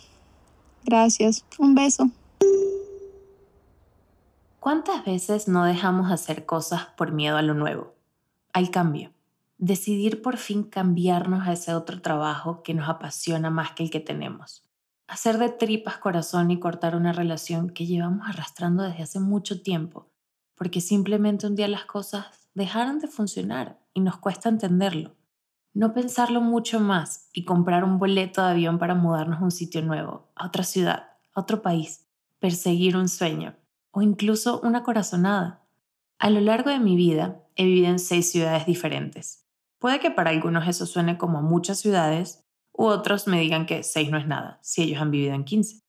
Gracias. 0.84 1.44
Un 1.58 1.74
beso. 1.74 2.10
¿Cuántas 4.60 5.04
veces 5.06 5.48
no 5.48 5.64
dejamos 5.64 6.12
hacer 6.12 6.44
cosas 6.44 6.86
por 6.96 7.12
miedo 7.12 7.38
a 7.38 7.42
lo 7.42 7.54
nuevo, 7.54 7.94
al 8.52 8.70
cambio? 8.70 9.10
Decidir 9.56 10.20
por 10.20 10.36
fin 10.36 10.64
cambiarnos 10.64 11.48
a 11.48 11.52
ese 11.52 11.74
otro 11.74 12.02
trabajo 12.02 12.62
que 12.62 12.74
nos 12.74 12.88
apasiona 12.88 13.48
más 13.50 13.72
que 13.72 13.84
el 13.84 13.90
que 13.90 14.00
tenemos. 14.00 14.62
Hacer 15.08 15.38
de 15.38 15.48
tripas 15.48 15.96
corazón 15.96 16.50
y 16.50 16.60
cortar 16.60 16.94
una 16.94 17.12
relación 17.12 17.70
que 17.70 17.86
llevamos 17.86 18.28
arrastrando 18.28 18.82
desde 18.82 19.02
hace 19.02 19.18
mucho 19.18 19.62
tiempo, 19.62 20.10
porque 20.54 20.82
simplemente 20.82 21.46
un 21.46 21.56
día 21.56 21.66
las 21.66 21.86
cosas 21.86 22.26
dejaron 22.54 22.98
de 22.98 23.08
funcionar 23.08 23.78
y 23.94 24.00
nos 24.00 24.18
cuesta 24.18 24.50
entenderlo. 24.50 25.16
No 25.72 25.94
pensarlo 25.94 26.40
mucho 26.40 26.80
más 26.80 27.28
y 27.32 27.44
comprar 27.44 27.84
un 27.84 27.98
boleto 27.98 28.42
de 28.42 28.50
avión 28.50 28.78
para 28.80 28.96
mudarnos 28.96 29.40
a 29.40 29.44
un 29.44 29.52
sitio 29.52 29.82
nuevo, 29.82 30.28
a 30.34 30.48
otra 30.48 30.64
ciudad, 30.64 31.10
a 31.32 31.40
otro 31.40 31.62
país, 31.62 32.08
perseguir 32.40 32.96
un 32.96 33.08
sueño 33.08 33.54
o 33.92 34.02
incluso 34.02 34.60
una 34.64 34.82
corazonada. 34.82 35.64
A 36.18 36.28
lo 36.30 36.40
largo 36.40 36.70
de 36.70 36.80
mi 36.80 36.96
vida 36.96 37.44
he 37.54 37.64
vivido 37.64 37.86
en 37.86 38.00
seis 38.00 38.32
ciudades 38.32 38.66
diferentes. 38.66 39.46
Puede 39.78 40.00
que 40.00 40.10
para 40.10 40.30
algunos 40.30 40.66
eso 40.66 40.86
suene 40.86 41.18
como 41.18 41.40
muchas 41.40 41.78
ciudades, 41.78 42.44
u 42.72 42.86
otros 42.86 43.28
me 43.28 43.40
digan 43.40 43.64
que 43.64 43.84
seis 43.84 44.10
no 44.10 44.18
es 44.18 44.26
nada, 44.26 44.58
si 44.62 44.82
ellos 44.82 45.00
han 45.00 45.12
vivido 45.12 45.34
en 45.34 45.44
15. 45.44 45.84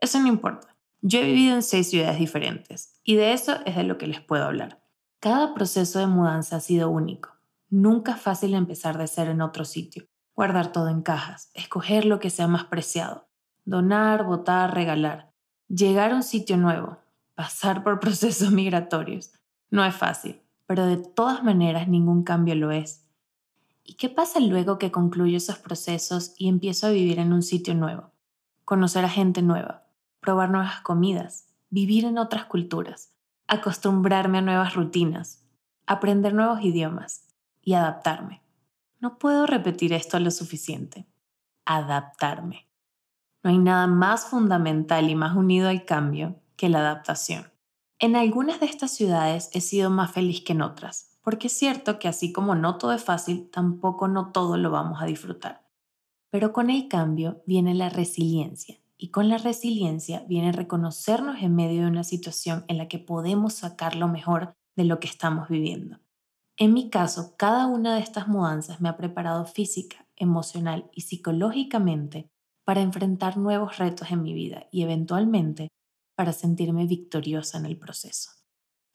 Eso 0.00 0.20
no 0.20 0.28
importa. 0.28 0.76
Yo 1.00 1.18
he 1.18 1.24
vivido 1.24 1.56
en 1.56 1.62
seis 1.62 1.90
ciudades 1.90 2.18
diferentes, 2.18 3.00
y 3.02 3.16
de 3.16 3.32
eso 3.32 3.56
es 3.66 3.74
de 3.76 3.82
lo 3.82 3.98
que 3.98 4.06
les 4.06 4.20
puedo 4.20 4.44
hablar. 4.44 4.82
Cada 5.18 5.54
proceso 5.54 5.98
de 5.98 6.06
mudanza 6.06 6.56
ha 6.56 6.60
sido 6.60 6.88
único 6.88 7.33
Nunca 7.76 8.12
es 8.12 8.20
fácil 8.20 8.54
empezar 8.54 8.98
de 8.98 9.08
cero 9.08 9.32
en 9.32 9.40
otro 9.40 9.64
sitio, 9.64 10.06
guardar 10.36 10.70
todo 10.70 10.90
en 10.90 11.02
cajas, 11.02 11.50
escoger 11.54 12.04
lo 12.04 12.20
que 12.20 12.30
sea 12.30 12.46
más 12.46 12.66
preciado, 12.66 13.26
donar, 13.64 14.22
votar, 14.22 14.72
regalar, 14.72 15.32
llegar 15.66 16.12
a 16.12 16.14
un 16.14 16.22
sitio 16.22 16.56
nuevo, 16.56 16.98
pasar 17.34 17.82
por 17.82 17.98
procesos 18.00 18.52
migratorios. 18.52 19.32
No 19.70 19.84
es 19.84 19.92
fácil, 19.92 20.40
pero 20.66 20.86
de 20.86 20.98
todas 20.98 21.42
maneras 21.42 21.88
ningún 21.88 22.22
cambio 22.22 22.54
lo 22.54 22.70
es. 22.70 23.08
¿Y 23.82 23.94
qué 23.94 24.08
pasa 24.08 24.38
luego 24.38 24.78
que 24.78 24.92
concluyo 24.92 25.36
esos 25.36 25.58
procesos 25.58 26.32
y 26.38 26.48
empiezo 26.48 26.86
a 26.86 26.90
vivir 26.90 27.18
en 27.18 27.32
un 27.32 27.42
sitio 27.42 27.74
nuevo? 27.74 28.12
Conocer 28.64 29.04
a 29.04 29.10
gente 29.10 29.42
nueva, 29.42 29.82
probar 30.20 30.48
nuevas 30.48 30.80
comidas, 30.82 31.48
vivir 31.70 32.04
en 32.04 32.18
otras 32.18 32.44
culturas, 32.44 33.10
acostumbrarme 33.48 34.38
a 34.38 34.42
nuevas 34.42 34.76
rutinas, 34.76 35.42
aprender 35.86 36.34
nuevos 36.34 36.62
idiomas, 36.62 37.33
y 37.64 37.74
adaptarme. 37.74 38.42
No 39.00 39.18
puedo 39.18 39.46
repetir 39.46 39.92
esto 39.92 40.18
lo 40.20 40.30
suficiente. 40.30 41.06
Adaptarme. 41.64 42.68
No 43.42 43.50
hay 43.50 43.58
nada 43.58 43.86
más 43.86 44.26
fundamental 44.26 45.10
y 45.10 45.14
más 45.14 45.36
unido 45.36 45.68
al 45.68 45.84
cambio 45.84 46.40
que 46.56 46.68
la 46.68 46.78
adaptación. 46.78 47.52
En 47.98 48.16
algunas 48.16 48.60
de 48.60 48.66
estas 48.66 48.92
ciudades 48.92 49.50
he 49.52 49.60
sido 49.60 49.90
más 49.90 50.12
feliz 50.12 50.42
que 50.42 50.52
en 50.52 50.62
otras, 50.62 51.18
porque 51.22 51.46
es 51.46 51.52
cierto 51.52 51.98
que 51.98 52.08
así 52.08 52.32
como 52.32 52.54
no 52.54 52.76
todo 52.78 52.92
es 52.92 53.04
fácil, 53.04 53.50
tampoco 53.50 54.08
no 54.08 54.32
todo 54.32 54.56
lo 54.56 54.70
vamos 54.70 55.00
a 55.00 55.06
disfrutar. 55.06 55.66
Pero 56.30 56.52
con 56.52 56.70
el 56.70 56.88
cambio 56.88 57.42
viene 57.46 57.74
la 57.74 57.88
resiliencia, 57.88 58.78
y 58.96 59.10
con 59.10 59.28
la 59.28 59.38
resiliencia 59.38 60.24
viene 60.28 60.52
reconocernos 60.52 61.42
en 61.42 61.54
medio 61.54 61.82
de 61.82 61.88
una 61.88 62.04
situación 62.04 62.64
en 62.68 62.78
la 62.78 62.88
que 62.88 62.98
podemos 62.98 63.54
sacar 63.54 63.96
lo 63.96 64.08
mejor 64.08 64.54
de 64.76 64.84
lo 64.84 65.00
que 65.00 65.08
estamos 65.08 65.48
viviendo. 65.48 65.98
En 66.56 66.72
mi 66.72 66.88
caso, 66.88 67.34
cada 67.36 67.66
una 67.66 67.96
de 67.96 68.00
estas 68.00 68.28
mudanzas 68.28 68.80
me 68.80 68.88
ha 68.88 68.96
preparado 68.96 69.44
física, 69.44 70.06
emocional 70.14 70.88
y 70.92 71.00
psicológicamente 71.00 72.30
para 72.64 72.80
enfrentar 72.80 73.36
nuevos 73.36 73.78
retos 73.78 74.12
en 74.12 74.22
mi 74.22 74.34
vida 74.34 74.68
y 74.70 74.82
eventualmente 74.82 75.68
para 76.16 76.32
sentirme 76.32 76.86
victoriosa 76.86 77.58
en 77.58 77.66
el 77.66 77.76
proceso. 77.76 78.30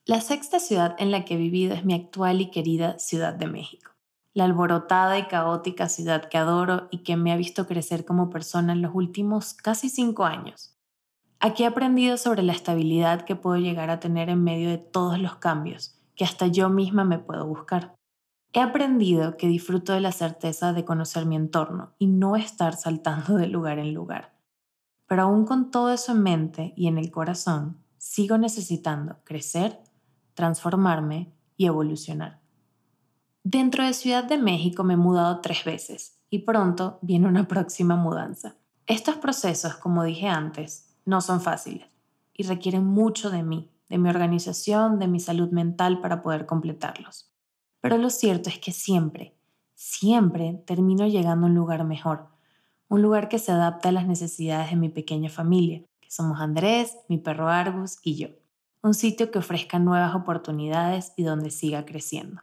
La 0.06 0.22
sexta 0.22 0.62
ciudad 0.62 0.96
en 1.00 1.12
la 1.12 1.25
que 1.25 1.34
he 1.34 1.38
vivido 1.38 1.74
es 1.74 1.84
mi 1.84 1.94
actual 1.94 2.39
y 2.39 2.50
querida 2.50 2.98
Ciudad 2.98 3.34
de 3.34 3.48
México, 3.48 3.92
la 4.34 4.46
alborotada 4.46 5.20
y 5.20 5.28
caótica 5.28 5.89
ciudad 5.89 6.30
que 6.30 6.38
adoro 6.38 6.88
y 6.92 7.00
que 7.00 7.18
me 7.18 7.34
ha 7.34 7.36
visto 7.36 7.68
crecer 7.68 8.06
como 8.06 8.30
persona 8.30 8.72
en 8.72 8.82
los 8.82 8.96
últimos 8.96 9.54
casi 9.54 9.89
cinco 9.89 10.24
años. 10.24 10.78
Aquí 11.42 11.63
he 11.63 11.68
aprendido 11.68 12.16
sobre 12.16 12.42
la 12.42 12.54
estabilidad 12.54 13.25
que 13.25 13.36
puedo 13.36 13.58
llegar 13.58 13.89
a 13.89 14.00
tener 14.00 14.30
en 14.30 14.44
medio 14.44 14.70
de 14.70 14.78
todos 14.78 15.20
los 15.20 15.36
cambios 15.36 15.99
que 16.20 16.26
hasta 16.26 16.48
yo 16.48 16.68
misma 16.68 17.06
me 17.06 17.18
puedo 17.18 17.48
buscar. 17.48 17.96
He 18.52 18.60
aprendido 18.60 19.38
que 19.38 19.48
disfruto 19.48 19.94
de 19.94 20.02
la 20.02 20.12
certeza 20.12 20.74
de 20.74 20.84
conocer 20.84 21.26
mi 21.26 21.38
entorno 21.38 21.94
y 21.98 22.08
no 22.08 22.36
estar 22.36 22.76
saltando 22.76 23.36
de 23.38 23.48
lugar 23.48 23.80
en 23.80 23.94
lugar. 23.94 24.38
Pero 25.08 25.22
aún 25.22 25.46
con 25.46 25.72
todo 25.72 25.94
eso 25.94 26.12
en 26.12 26.22
mente 26.22 26.74
y 26.76 26.88
en 26.88 26.98
el 26.98 27.10
corazón, 27.10 27.78
sigo 27.98 28.38
necesitando 28.38 29.20
crecer, 29.24 29.80
transformarme 30.34 31.32
y 31.56 31.68
evolucionar. 31.68 32.42
Dentro 33.42 33.86
de 33.86 33.94
Ciudad 33.94 34.26
de 34.26 34.38
México 34.38 34.84
me 34.84 34.96
he 34.96 34.98
mudado 34.98 35.40
tres 35.40 35.64
veces 35.64 36.20
y 36.30 36.40
pronto 36.40 37.00
viene 37.02 37.30
una 37.30 37.48
próxima 37.48 37.96
mudanza. 37.96 38.58
Estos 38.88 39.16
procesos, 39.16 39.76
como 39.76 40.04
dije 40.04 40.28
antes, 40.28 40.98
no 41.06 41.22
son 41.22 41.40
fáciles 41.40 41.88
y 42.34 42.44
requieren 42.44 42.86
mucho 42.86 43.30
de 43.30 43.42
mí, 43.42 43.72
de 43.89 43.98
mi 43.98 44.10
organización, 44.10 45.00
de 45.00 45.08
mi 45.08 45.19
salud 45.19 45.50
mental 45.50 46.00
para 46.00 46.22
poder 46.22 46.46
completarlos. 46.46 47.31
Pero 47.81 47.98
lo 47.98 48.10
cierto 48.10 48.50
es 48.50 48.60
que 48.60 48.72
siempre, 48.72 49.36
siempre 49.74 50.63
termino 50.65 51.08
llegando 51.08 51.48
a 51.48 51.50
un 51.50 51.55
lugar 51.55 51.84
mejor, 51.84 52.27
un 52.88 53.01
lugar 53.01 53.29
que 53.29 53.39
se 53.39 53.51
adapta 53.51 53.89
a 53.89 53.91
las 53.91 54.08
necesidades 54.08 54.69
de 54.72 54.75
mi 54.75 54.89
pequeña 54.89 55.29
familia, 55.29 55.84
que 56.00 56.12
somos 56.12 56.39
Andrés, 56.39 56.98
mi 57.08 57.17
perro 57.17 57.50
Argus 57.50 57.98
y 58.03 58.15
yo. 58.15 58.29
Un 58.81 58.93
sitio 58.93 59.29
que 59.31 59.39
ofrezca 59.39 59.77
nuevas 59.77 60.15
oportunidades 60.15 61.13
y 61.17 61.24
donde 61.24 61.51
siga 61.51 61.86
creciendo. 61.86 62.41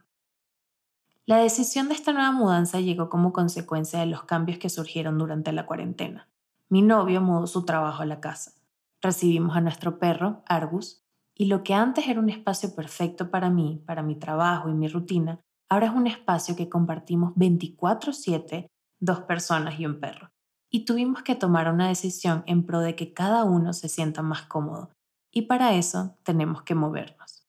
La 1.24 1.38
decisión 1.38 1.88
de 1.88 1.94
esta 1.94 2.12
nueva 2.12 2.30
mudanza 2.30 2.78
llegó 2.80 3.08
como 3.08 3.32
consecuencia 3.32 3.98
de 3.98 4.06
los 4.06 4.24
cambios 4.24 4.58
que 4.58 4.68
surgieron 4.68 5.18
durante 5.18 5.50
la 5.52 5.66
cuarentena. 5.66 6.28
Mi 6.68 6.82
novio 6.82 7.20
mudó 7.20 7.46
su 7.46 7.64
trabajo 7.64 8.02
a 8.02 8.06
la 8.06 8.20
casa. 8.20 8.52
Recibimos 9.00 9.56
a 9.56 9.60
nuestro 9.60 9.98
perro, 9.98 10.42
Argus, 10.46 11.05
y 11.38 11.46
lo 11.46 11.62
que 11.62 11.74
antes 11.74 12.08
era 12.08 12.18
un 12.18 12.30
espacio 12.30 12.74
perfecto 12.74 13.30
para 13.30 13.50
mí, 13.50 13.82
para 13.86 14.02
mi 14.02 14.16
trabajo 14.16 14.70
y 14.70 14.74
mi 14.74 14.88
rutina, 14.88 15.40
ahora 15.68 15.88
es 15.88 15.92
un 15.92 16.06
espacio 16.06 16.56
que 16.56 16.70
compartimos 16.70 17.34
24/7 17.36 18.66
dos 18.98 19.20
personas 19.20 19.78
y 19.78 19.84
un 19.84 20.00
perro. 20.00 20.30
Y 20.70 20.86
tuvimos 20.86 21.22
que 21.22 21.34
tomar 21.34 21.70
una 21.70 21.88
decisión 21.88 22.42
en 22.46 22.64
pro 22.64 22.80
de 22.80 22.96
que 22.96 23.12
cada 23.12 23.44
uno 23.44 23.74
se 23.74 23.88
sienta 23.88 24.22
más 24.22 24.42
cómodo. 24.42 24.90
Y 25.30 25.42
para 25.42 25.74
eso 25.74 26.16
tenemos 26.22 26.62
que 26.62 26.74
movernos. 26.74 27.46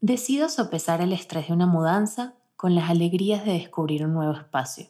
Decido 0.00 0.48
sopesar 0.48 1.00
el 1.00 1.12
estrés 1.12 1.46
de 1.46 1.54
una 1.54 1.66
mudanza 1.66 2.34
con 2.56 2.74
las 2.74 2.90
alegrías 2.90 3.44
de 3.44 3.52
descubrir 3.52 4.04
un 4.04 4.12
nuevo 4.12 4.32
espacio 4.32 4.88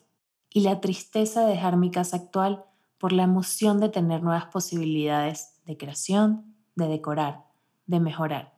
y 0.48 0.60
la 0.60 0.80
tristeza 0.80 1.42
de 1.42 1.50
dejar 1.50 1.76
mi 1.76 1.90
casa 1.90 2.16
actual 2.16 2.64
por 2.98 3.12
la 3.12 3.24
emoción 3.24 3.80
de 3.80 3.90
tener 3.90 4.22
nuevas 4.22 4.46
posibilidades 4.46 5.60
de 5.66 5.76
creación, 5.76 6.56
de 6.74 6.88
decorar, 6.88 7.44
de 7.86 8.00
mejorar 8.00 8.54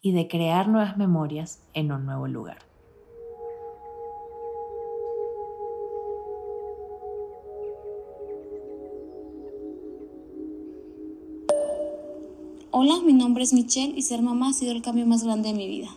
y 0.00 0.12
de 0.12 0.28
crear 0.28 0.68
nuevas 0.68 0.96
memorias 0.96 1.60
en 1.74 1.92
un 1.92 2.06
nuevo 2.06 2.28
lugar. 2.28 2.58
Hola, 12.70 13.00
mi 13.04 13.12
nombre 13.12 13.42
es 13.42 13.52
Michelle 13.52 13.94
y 13.96 14.02
ser 14.02 14.22
mamá 14.22 14.50
ha 14.50 14.52
sido 14.52 14.72
el 14.72 14.82
cambio 14.82 15.04
más 15.06 15.24
grande 15.24 15.48
de 15.48 15.54
mi 15.54 15.66
vida. 15.66 15.88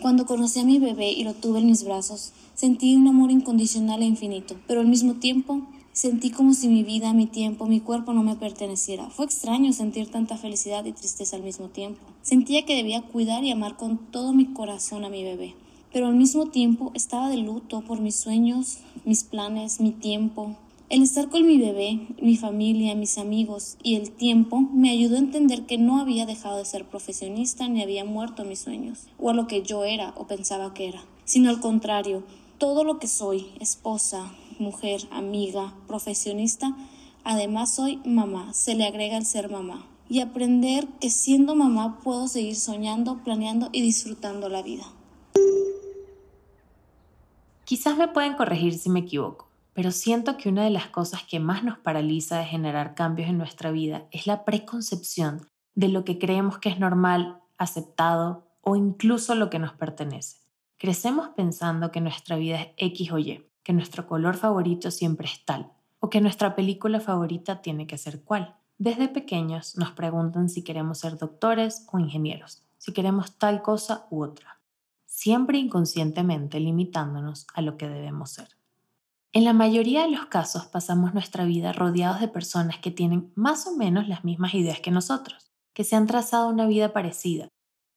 Cuando 0.00 0.26
conocí 0.26 0.60
a 0.60 0.64
mi 0.64 0.78
bebé 0.78 1.10
y 1.10 1.24
lo 1.24 1.34
tuve 1.34 1.58
en 1.58 1.66
mis 1.66 1.84
brazos, 1.84 2.32
sentí 2.54 2.96
un 2.96 3.08
amor 3.08 3.30
incondicional 3.30 4.00
e 4.00 4.06
infinito, 4.06 4.54
pero 4.66 4.80
al 4.80 4.86
mismo 4.86 5.14
tiempo 5.14 5.66
sentí 5.98 6.30
como 6.30 6.54
si 6.54 6.68
mi 6.68 6.84
vida, 6.84 7.12
mi 7.12 7.26
tiempo, 7.26 7.66
mi 7.66 7.80
cuerpo 7.80 8.12
no 8.12 8.22
me 8.22 8.36
perteneciera. 8.36 9.10
Fue 9.10 9.24
extraño 9.24 9.72
sentir 9.72 10.08
tanta 10.08 10.36
felicidad 10.36 10.84
y 10.84 10.92
tristeza 10.92 11.34
al 11.34 11.42
mismo 11.42 11.70
tiempo. 11.70 12.00
Sentía 12.22 12.64
que 12.64 12.76
debía 12.76 13.02
cuidar 13.02 13.42
y 13.42 13.50
amar 13.50 13.76
con 13.76 13.98
todo 13.98 14.32
mi 14.32 14.46
corazón 14.46 15.04
a 15.04 15.08
mi 15.08 15.24
bebé, 15.24 15.56
pero 15.92 16.06
al 16.06 16.14
mismo 16.14 16.50
tiempo 16.50 16.92
estaba 16.94 17.28
de 17.28 17.38
luto 17.38 17.80
por 17.80 17.98
mis 18.00 18.14
sueños, 18.14 18.78
mis 19.04 19.24
planes, 19.24 19.80
mi 19.80 19.90
tiempo, 19.90 20.54
el 20.88 21.02
estar 21.02 21.30
con 21.30 21.44
mi 21.44 21.58
bebé, 21.58 22.06
mi 22.22 22.36
familia, 22.36 22.94
mis 22.94 23.18
amigos 23.18 23.76
y 23.82 23.96
el 23.96 24.12
tiempo 24.12 24.60
me 24.60 24.90
ayudó 24.90 25.16
a 25.16 25.18
entender 25.18 25.66
que 25.66 25.78
no 25.78 26.00
había 26.00 26.26
dejado 26.26 26.58
de 26.58 26.64
ser 26.64 26.84
profesionista 26.84 27.66
ni 27.66 27.82
había 27.82 28.04
muerto 28.04 28.44
mis 28.44 28.60
sueños, 28.60 29.08
o 29.18 29.30
a 29.30 29.34
lo 29.34 29.48
que 29.48 29.62
yo 29.62 29.82
era 29.82 30.14
o 30.16 30.28
pensaba 30.28 30.74
que 30.74 30.86
era, 30.86 31.02
sino 31.24 31.50
al 31.50 31.58
contrario, 31.58 32.22
todo 32.58 32.84
lo 32.84 33.00
que 33.00 33.08
soy, 33.08 33.48
esposa, 33.58 34.32
mujer, 34.58 35.00
amiga, 35.10 35.74
profesionista, 35.86 36.76
además 37.24 37.74
soy 37.74 38.00
mamá, 38.04 38.52
se 38.54 38.74
le 38.74 38.86
agrega 38.86 39.16
el 39.16 39.26
ser 39.26 39.50
mamá. 39.50 39.86
Y 40.08 40.20
aprender 40.20 40.86
que 41.00 41.10
siendo 41.10 41.54
mamá 41.54 41.98
puedo 42.02 42.28
seguir 42.28 42.56
soñando, 42.56 43.22
planeando 43.24 43.68
y 43.72 43.82
disfrutando 43.82 44.48
la 44.48 44.62
vida. 44.62 44.84
Quizás 47.64 47.98
me 47.98 48.08
pueden 48.08 48.34
corregir 48.34 48.78
si 48.78 48.88
me 48.88 49.00
equivoco 49.00 49.48
pero 49.78 49.92
siento 49.92 50.36
que 50.36 50.48
una 50.48 50.64
de 50.64 50.70
las 50.70 50.88
cosas 50.88 51.22
que 51.22 51.38
más 51.38 51.62
nos 51.62 51.78
paraliza 51.78 52.40
de 52.40 52.46
generar 52.46 52.96
cambios 52.96 53.28
en 53.28 53.38
nuestra 53.38 53.70
vida 53.70 54.08
es 54.10 54.26
la 54.26 54.44
preconcepción 54.44 55.46
de 55.76 55.86
lo 55.86 56.04
que 56.04 56.18
creemos 56.18 56.58
que 56.58 56.68
es 56.68 56.80
normal, 56.80 57.38
aceptado 57.58 58.48
o 58.60 58.74
incluso 58.74 59.36
lo 59.36 59.50
que 59.50 59.60
nos 59.60 59.74
pertenece. 59.74 60.38
Crecemos 60.78 61.28
pensando 61.36 61.92
que 61.92 62.00
nuestra 62.00 62.34
vida 62.34 62.60
es 62.60 62.68
X 62.76 63.12
o 63.12 63.18
Y, 63.20 63.46
que 63.68 63.74
nuestro 63.74 64.06
color 64.06 64.38
favorito 64.38 64.90
siempre 64.90 65.28
es 65.28 65.44
tal, 65.44 65.70
o 66.00 66.08
que 66.08 66.22
nuestra 66.22 66.56
película 66.56 67.00
favorita 67.00 67.60
tiene 67.60 67.86
que 67.86 67.98
ser 67.98 68.22
cual. 68.22 68.56
Desde 68.78 69.08
pequeños 69.08 69.76
nos 69.76 69.90
preguntan 69.90 70.48
si 70.48 70.64
queremos 70.64 71.00
ser 71.00 71.18
doctores 71.18 71.86
o 71.92 71.98
ingenieros, 71.98 72.62
si 72.78 72.94
queremos 72.94 73.36
tal 73.36 73.60
cosa 73.60 74.06
u 74.08 74.22
otra, 74.24 74.58
siempre 75.04 75.58
inconscientemente 75.58 76.60
limitándonos 76.60 77.46
a 77.52 77.60
lo 77.60 77.76
que 77.76 77.90
debemos 77.90 78.30
ser. 78.30 78.48
En 79.34 79.44
la 79.44 79.52
mayoría 79.52 80.04
de 80.04 80.12
los 80.12 80.24
casos 80.24 80.64
pasamos 80.64 81.12
nuestra 81.12 81.44
vida 81.44 81.74
rodeados 81.74 82.22
de 82.22 82.28
personas 82.28 82.78
que 82.78 82.90
tienen 82.90 83.30
más 83.34 83.66
o 83.66 83.76
menos 83.76 84.08
las 84.08 84.24
mismas 84.24 84.54
ideas 84.54 84.80
que 84.80 84.90
nosotros, 84.90 85.52
que 85.74 85.84
se 85.84 85.94
han 85.94 86.06
trazado 86.06 86.48
una 86.48 86.66
vida 86.66 86.94
parecida, 86.94 87.48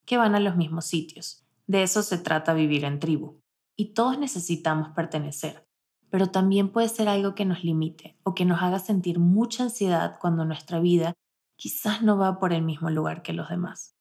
que 0.04 0.18
van 0.18 0.34
a 0.34 0.40
los 0.40 0.54
mismos 0.54 0.84
sitios. 0.84 1.46
De 1.66 1.82
eso 1.82 2.02
se 2.02 2.18
trata 2.18 2.52
vivir 2.52 2.84
en 2.84 3.00
tribu. 3.00 3.41
Y 3.76 3.94
todos 3.94 4.18
necesitamos 4.18 4.90
pertenecer, 4.90 5.66
pero 6.10 6.30
también 6.30 6.70
puede 6.70 6.88
ser 6.88 7.08
algo 7.08 7.34
que 7.34 7.44
nos 7.44 7.64
limite 7.64 8.18
o 8.22 8.34
que 8.34 8.44
nos 8.44 8.62
haga 8.62 8.78
sentir 8.78 9.18
mucha 9.18 9.64
ansiedad 9.64 10.18
cuando 10.20 10.44
nuestra 10.44 10.80
vida 10.80 11.14
quizás 11.56 12.02
no 12.02 12.18
va 12.18 12.38
por 12.38 12.52
el 12.52 12.62
mismo 12.62 12.90
lugar 12.90 13.22
que 13.22 13.32
los 13.32 13.48
demás. 13.48 13.94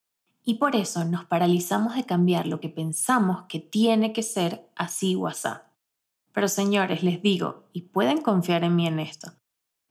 Y 0.44 0.56
por 0.56 0.76
eso 0.76 1.06
nos 1.06 1.26
paralizamos 1.26 1.96
de 1.96 2.06
cambiar 2.06 2.48
lo 2.48 2.60
que 2.60 2.70
pensamos 2.70 3.44
que 3.44 3.60
tiene 3.60 4.12
que 4.12 4.24
ser 4.24 4.70
así 4.76 5.16
o 5.16 5.28
asá 5.28 5.72
pero 6.34 6.48
señores, 6.48 7.04
les 7.04 7.22
digo, 7.22 7.68
y 7.74 7.84
pueden 7.84 8.22
confiar 8.22 8.64
en 8.64 8.76
mí 8.76 8.88
en 8.88 9.00
esto, 9.00 9.34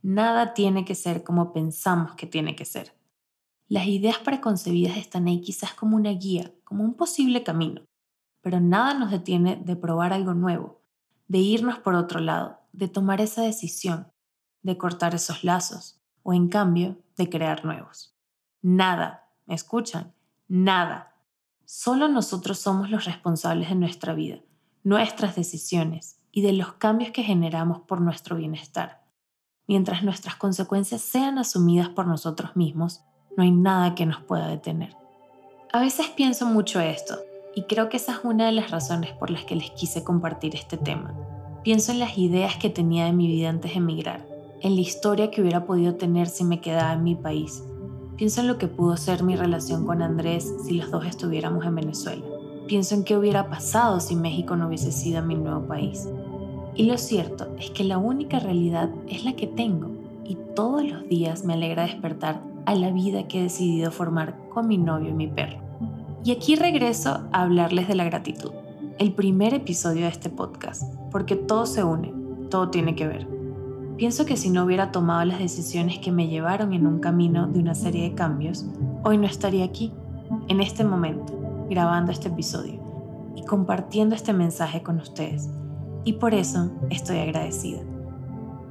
nada 0.03 0.55
tiene 0.55 0.85
que 0.85 0.95
ser 0.95 1.23
como 1.23 1.53
pensamos 1.53 2.15
que 2.15 2.27
tiene 2.27 2.57
que 2.57 2.65
ser. 2.65 2.95
Las 3.69 3.87
ideas 3.87 4.19
preconcebidas 4.19 4.97
están 4.97 5.29
ahí 5.29 5.41
quizás 5.43 5.75
como 5.75 5.97
una 5.97 6.11
guía, 6.11 6.53
como 6.65 6.83
un 6.83 6.95
posible 6.95 7.43
camino, 7.43 7.83
pero 8.41 8.61
nada 8.61 8.95
nos 8.95 9.11
detiene 9.11 9.57
de 9.57 9.77
probar 9.77 10.13
algo 10.13 10.35
nuevo, 10.35 10.81
de 11.29 11.39
irnos 11.39 11.79
por 11.79 11.95
otro 11.95 12.21
lado, 12.21 12.61
de 12.73 12.89
tomar 12.89 13.21
esa 13.21 13.43
decisión, 13.43 14.11
de 14.63 14.77
cortar 14.77 15.15
esos 15.15 15.45
lazos, 15.45 16.01
o 16.23 16.35
en 16.35 16.49
cambio, 16.49 16.99
de 17.17 17.29
crear 17.29 17.65
nuevos. 17.65 18.15
Nada, 18.63 19.29
¿me 19.47 19.55
escuchan? 19.55 20.13
Nada. 20.49 21.15
Solo 21.65 22.09
nosotros 22.09 22.59
somos 22.59 22.91
los 22.91 23.05
responsables 23.05 23.69
de 23.69 23.75
nuestra 23.75 24.15
vida, 24.15 24.41
nuestras 24.83 25.37
decisiones, 25.37 26.21
y 26.33 26.43
de 26.43 26.53
los 26.53 26.75
cambios 26.75 27.11
que 27.11 27.23
generamos 27.23 27.81
por 27.81 28.01
nuestro 28.01 28.37
bienestar. 28.37 29.03
Mientras 29.67 30.03
nuestras 30.03 30.37
consecuencias 30.37 31.01
sean 31.01 31.39
asumidas 31.39 31.89
por 31.89 32.07
nosotros 32.07 32.57
mismos, 32.57 33.03
no 33.37 33.43
hay 33.43 33.51
nada 33.51 33.95
que 33.95 34.07
nos 34.07 34.21
pueda 34.23 34.49
detener. 34.49 34.97
A 35.73 35.81
veces 35.81 36.09
pienso 36.09 36.47
mucho 36.47 36.81
esto, 36.81 37.19
y 37.55 37.63
creo 37.63 37.89
que 37.89 37.97
esa 37.97 38.13
es 38.13 38.19
una 38.25 38.47
de 38.47 38.53
las 38.53 38.71
razones 38.71 39.13
por 39.13 39.31
las 39.31 39.45
que 39.45 39.57
les 39.57 39.71
quise 39.71 40.05
compartir 40.05 40.55
este 40.55 40.77
tema. 40.77 41.15
Pienso 41.63 41.93
en 41.93 41.99
las 41.99 42.17
ideas 42.17 42.57
que 42.57 42.71
tenía 42.71 43.07
de 43.07 43.13
mi 43.13 43.27
vida 43.27 43.51
antes 43.51 43.73
de 43.73 43.79
emigrar, 43.79 44.27
en 44.61 44.75
la 44.75 44.81
historia 44.81 45.31
que 45.31 45.41
hubiera 45.41 45.67
podido 45.67 45.95
tener 45.97 46.29
si 46.29 46.45
me 46.45 46.61
quedaba 46.61 46.93
en 46.93 47.05
mi 47.05 47.15
país. 47.15 47.65
Pienso 48.17 48.41
en 48.41 48.49
lo 48.49 48.59
que 48.59 48.69
pudo 48.69 48.97
ser 48.97 49.23
mi 49.23 49.37
relación 49.37 49.87
con 49.87 50.03
Andrés 50.03 50.55
si 50.65 50.75
los 50.75 50.91
dos 50.91 51.07
estuviéramos 51.07 51.65
en 51.65 51.75
Venezuela. 51.75 52.25
Pienso 52.67 52.95
en 52.95 53.05
qué 53.05 53.17
hubiera 53.17 53.49
pasado 53.49 53.99
si 54.01 54.15
México 54.15 54.57
no 54.57 54.69
hubiese 54.69 54.93
sido 54.93 55.23
mi 55.23 55.35
nuevo 55.35 55.67
país. 55.67 56.09
Y 56.75 56.85
lo 56.85 56.97
cierto 56.99 57.49
es 57.59 57.71
que 57.71 57.85
la 57.85 57.99
única 57.99 58.39
realidad 58.39 58.91
es 59.09 59.25
la 59.25 59.35
que 59.35 59.47
tengo 59.47 59.91
y 60.25 60.37
todos 60.55 60.85
los 60.85 61.09
días 61.09 61.45
me 61.45 61.55
alegra 61.55 61.83
despertar 61.83 62.43
a 62.67 62.75
la 62.75 62.91
vida 62.91 63.27
que 63.27 63.41
he 63.41 63.43
decidido 63.43 63.91
formar 63.91 64.39
con 64.51 64.69
mi 64.69 64.79
novio 64.79 65.11
y 65.11 65.15
mi 65.15 65.27
perro. 65.27 65.70
Y 66.23 66.33
aquí 66.33 66.55
regreso 66.55 67.29
a 67.33 67.43
hablarles 67.43 67.89
de 67.89 67.95
la 67.95 68.05
gratitud, 68.05 68.51
el 68.99 69.15
primer 69.15 69.55
episodio 69.55 70.03
de 70.03 70.09
este 70.09 70.29
podcast, 70.29 70.83
porque 71.11 71.35
todo 71.35 71.65
se 71.65 71.83
une, 71.83 72.13
todo 72.51 72.69
tiene 72.69 72.95
que 72.95 73.07
ver. 73.07 73.27
Pienso 73.97 74.27
que 74.27 74.37
si 74.37 74.51
no 74.51 74.65
hubiera 74.65 74.93
tomado 74.93 75.25
las 75.25 75.39
decisiones 75.39 75.99
que 75.99 76.13
me 76.13 76.29
llevaron 76.29 76.75
en 76.75 76.87
un 76.87 77.01
camino 77.01 77.47
de 77.47 77.61
una 77.61 77.75
serie 77.75 78.03
de 78.03 78.15
cambios, 78.15 78.67
hoy 79.03 79.17
no 79.17 79.27
estaría 79.27 79.65
aquí, 79.65 79.95
en 80.49 80.61
este 80.61 80.85
momento, 80.85 81.67
grabando 81.71 82.13
este 82.13 82.29
episodio 82.29 82.83
y 83.35 83.43
compartiendo 83.47 84.15
este 84.15 84.35
mensaje 84.35 84.83
con 84.83 84.99
ustedes. 84.99 85.49
Y 86.05 86.15
por 86.15 86.35
eso 86.35 86.71
estoy 86.91 87.17
agradecida. 87.17 87.81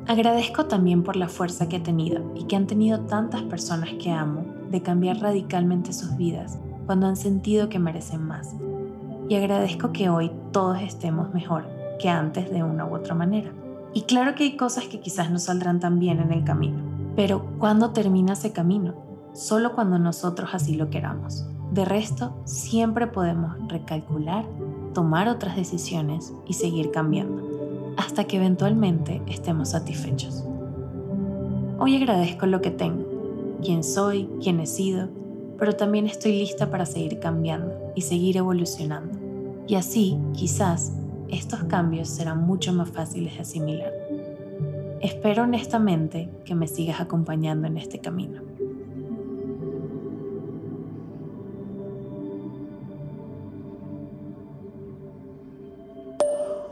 Agradezco 0.05 0.67
también 0.67 1.01
por 1.01 1.15
la 1.15 1.29
fuerza 1.29 1.67
que 1.67 1.77
he 1.77 1.81
tenido 1.81 2.31
y 2.35 2.43
que 2.43 2.55
han 2.55 2.67
tenido 2.67 3.01
tantas 3.01 3.41
personas 3.41 3.89
que 3.99 4.11
amo 4.11 4.45
de 4.69 4.83
cambiar 4.83 5.17
radicalmente 5.17 5.93
sus 5.93 6.15
vidas 6.15 6.59
cuando 6.89 7.05
han 7.05 7.17
sentido 7.17 7.69
que 7.69 7.77
merecen 7.77 8.23
más. 8.25 8.55
Y 9.27 9.35
agradezco 9.35 9.91
que 9.91 10.09
hoy 10.09 10.31
todos 10.51 10.81
estemos 10.81 11.31
mejor 11.35 11.67
que 11.99 12.09
antes 12.09 12.49
de 12.49 12.63
una 12.63 12.83
u 12.87 12.95
otra 12.95 13.13
manera. 13.13 13.51
Y 13.93 14.05
claro 14.05 14.33
que 14.33 14.45
hay 14.45 14.57
cosas 14.57 14.85
que 14.85 14.99
quizás 14.99 15.29
no 15.29 15.37
saldrán 15.37 15.79
tan 15.79 15.99
bien 15.99 16.19
en 16.19 16.31
el 16.31 16.43
camino, 16.43 16.79
pero 17.15 17.45
¿cuándo 17.59 17.91
termina 17.91 18.33
ese 18.33 18.53
camino? 18.53 18.95
Solo 19.33 19.75
cuando 19.75 19.99
nosotros 19.99 20.49
así 20.53 20.73
lo 20.73 20.89
queramos. 20.89 21.45
De 21.71 21.85
resto, 21.85 22.35
siempre 22.45 23.05
podemos 23.05 23.55
recalcular, 23.67 24.45
tomar 24.95 25.27
otras 25.27 25.57
decisiones 25.57 26.33
y 26.47 26.53
seguir 26.53 26.89
cambiando, 26.89 27.93
hasta 27.97 28.23
que 28.23 28.37
eventualmente 28.37 29.21
estemos 29.27 29.69
satisfechos. 29.69 30.43
Hoy 31.77 31.97
agradezco 31.97 32.47
lo 32.47 32.61
que 32.61 32.71
tengo, 32.71 33.05
quién 33.61 33.83
soy, 33.83 34.27
quién 34.41 34.59
he 34.59 34.65
sido, 34.65 35.18
pero 35.59 35.75
también 35.75 36.07
estoy 36.07 36.31
lista 36.31 36.71
para 36.71 36.85
seguir 36.85 37.19
cambiando 37.19 37.91
y 37.93 38.01
seguir 38.01 38.37
evolucionando. 38.37 39.19
Y 39.67 39.75
así, 39.75 40.17
quizás, 40.33 40.93
estos 41.27 41.65
cambios 41.65 42.07
serán 42.07 42.45
mucho 42.47 42.71
más 42.71 42.89
fáciles 42.89 43.35
de 43.35 43.41
asimilar. 43.41 43.93
Espero 45.01 45.43
honestamente 45.43 46.29
que 46.45 46.55
me 46.55 46.67
sigas 46.67 47.01
acompañando 47.01 47.67
en 47.67 47.77
este 47.77 47.99
camino. 47.99 48.41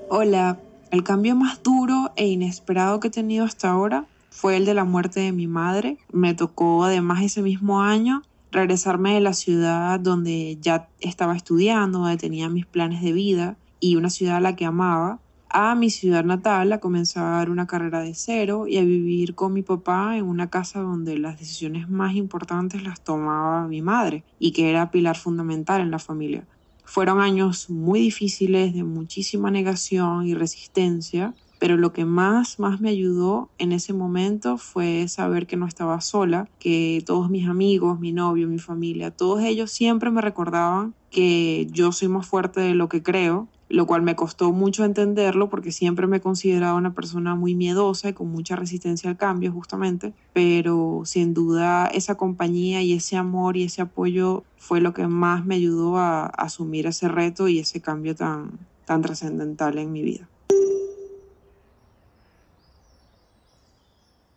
Hola, 0.10 0.60
el 0.92 1.04
cambio 1.04 1.36
más 1.36 1.62
duro 1.62 2.12
e 2.16 2.28
inesperado 2.28 3.02
que 3.02 3.10
he 3.10 3.12
tenido 3.12 3.44
hasta 3.44 3.70
ahora 3.70 4.06
fue 4.30 4.56
el 4.56 4.66
de 4.66 4.74
la 4.74 4.86
muerte 4.86 5.20
de 5.20 5.34
mi 5.34 5.46
madre. 5.46 5.98
Me 6.12 6.34
tocó 6.34 6.86
además 6.86 7.22
ese 7.22 7.42
mismo 7.42 7.82
año 7.82 8.24
regresarme 8.58 9.14
de 9.14 9.22
la 9.22 9.34
ciudad 9.34 10.00
donde 10.00 10.58
ya 10.60 10.90
estaba 11.00 11.36
estudiando, 11.36 12.00
donde 12.00 12.18
tenía 12.18 12.50
mis 12.50 12.66
planes 12.66 13.02
de 13.02 13.14
vida 13.14 13.58
y 13.80 13.96
una 13.96 14.10
ciudad 14.10 14.38
a 14.38 14.42
la 14.42 14.56
que 14.56 14.66
amaba, 14.66 15.20
a 15.50 15.76
mi 15.76 15.90
ciudad 15.90 16.26
natal 16.26 16.74
a 16.74 16.80
comenzar 16.80 17.50
una 17.50 17.68
carrera 17.68 18.02
de 18.02 18.14
cero 18.14 18.68
y 18.68 18.78
a 18.78 18.84
vivir 18.84 19.34
con 19.34 19.54
mi 19.54 19.62
papá 19.62 20.18
en 20.18 20.26
una 20.26 20.50
casa 20.50 20.82
donde 20.82 21.18
las 21.18 21.40
decisiones 21.40 21.90
más 21.90 22.16
importantes 22.16 22.84
las 22.84 23.02
tomaba 23.02 23.68
mi 23.68 23.82
madre 23.82 24.24
y 24.40 24.52
que 24.52 24.70
era 24.70 24.92
pilar 24.92 25.16
fundamental 25.16 25.82
en 25.82 25.92
la 25.92 26.00
familia. 26.00 26.46
Fueron 26.84 27.20
años 27.20 27.70
muy 27.70 28.00
difíciles 28.00 28.74
de 28.74 28.84
muchísima 28.84 29.52
negación 29.52 30.28
y 30.28 30.34
resistencia, 30.34 31.34
pero 31.60 31.78
lo 31.78 31.94
que 31.94 32.06
más, 32.06 32.60
más 32.60 32.82
me 32.82 32.90
ayudó 32.90 33.50
en 33.58 33.72
ese 33.72 33.94
momento 33.94 34.58
fue 34.58 35.08
saber 35.08 35.48
que 35.48 35.58
no 35.58 35.68
estaba 35.68 36.02
sola, 36.02 36.48
que 36.60 37.04
todos 37.06 37.30
mis 37.30 37.48
amigos, 37.48 38.00
mi 38.00 38.12
novio, 38.12 38.48
mi 38.48 38.60
familia, 38.60 39.12
todos 39.12 39.42
ellos 39.42 39.72
siempre 39.72 40.12
me 40.12 40.22
recordaban 40.22 40.94
que 41.10 41.68
yo 41.72 41.92
soy 41.92 42.10
más 42.10 42.28
fuerte 42.28 42.62
de 42.62 42.76
lo 42.76 42.90
que 42.90 43.02
creo, 43.02 43.48
lo 43.70 43.86
cual 43.86 44.02
me 44.02 44.16
costó 44.16 44.52
mucho 44.52 44.86
entenderlo 44.86 45.50
porque 45.50 45.72
siempre 45.72 46.08
me 46.08 46.18
he 46.18 46.22
considerado 46.22 46.78
una 46.78 46.94
persona 46.94 47.36
muy 47.36 47.56
miedosa 47.56 48.10
y 48.10 48.14
con 48.14 48.30
mucha 48.30 48.56
resistencia 48.56 49.10
al 49.10 49.18
cambio 49.18 49.52
justamente, 49.52 50.14
pero 50.34 51.02
sin 51.06 51.34
duda 51.34 51.88
esa 51.88 52.16
compañía 52.16 52.82
y 52.82 52.94
ese 52.94 53.18
amor 53.18 53.58
y 53.58 53.64
ese 53.64 53.82
apoyo 53.82 54.44
fue 54.58 54.80
lo 54.80 54.94
que 54.94 55.08
más 55.08 55.46
me 55.46 55.56
ayudó 55.56 55.98
a 55.98 56.28
asumir 56.28 56.88
ese 56.88 57.08
reto 57.08 57.48
y 57.48 57.60
ese 57.60 57.82
cambio 57.82 58.16
tan, 58.16 58.52
tan 58.86 59.02
trascendental 59.02 59.78
en 59.78 59.92
mi 59.92 60.02
vida. 60.02 60.28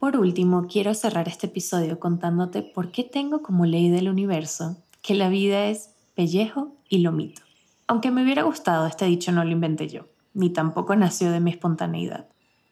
Por 0.01 0.17
último, 0.17 0.67
quiero 0.67 0.95
cerrar 0.95 1.29
este 1.29 1.49
episodio 1.49 2.01
contándote 2.01 2.63
por 2.63 2.91
qué 2.91 3.05
tengo 3.05 3.43
como 3.43 3.67
ley 3.67 3.91
del 3.91 4.09
universo 4.09 4.79
que 5.03 5.15
la 5.15 5.29
vida 5.29 5.67
es 5.67 5.91
pellejo 6.15 6.75
y 6.89 7.01
lomito. 7.01 7.43
Aunque 7.87 8.11
me 8.11 8.23
hubiera 8.23 8.45
gustado, 8.45 8.87
este 8.87 9.05
dicho 9.05 9.31
no 9.31 9.45
lo 9.45 9.51
inventé 9.51 9.91
yo, 9.91 10.07
ni 10.33 10.49
tampoco 10.49 10.97
nació 10.97 11.31
de 11.31 11.41
mi 11.41 11.51
espontaneidad. 11.51 12.29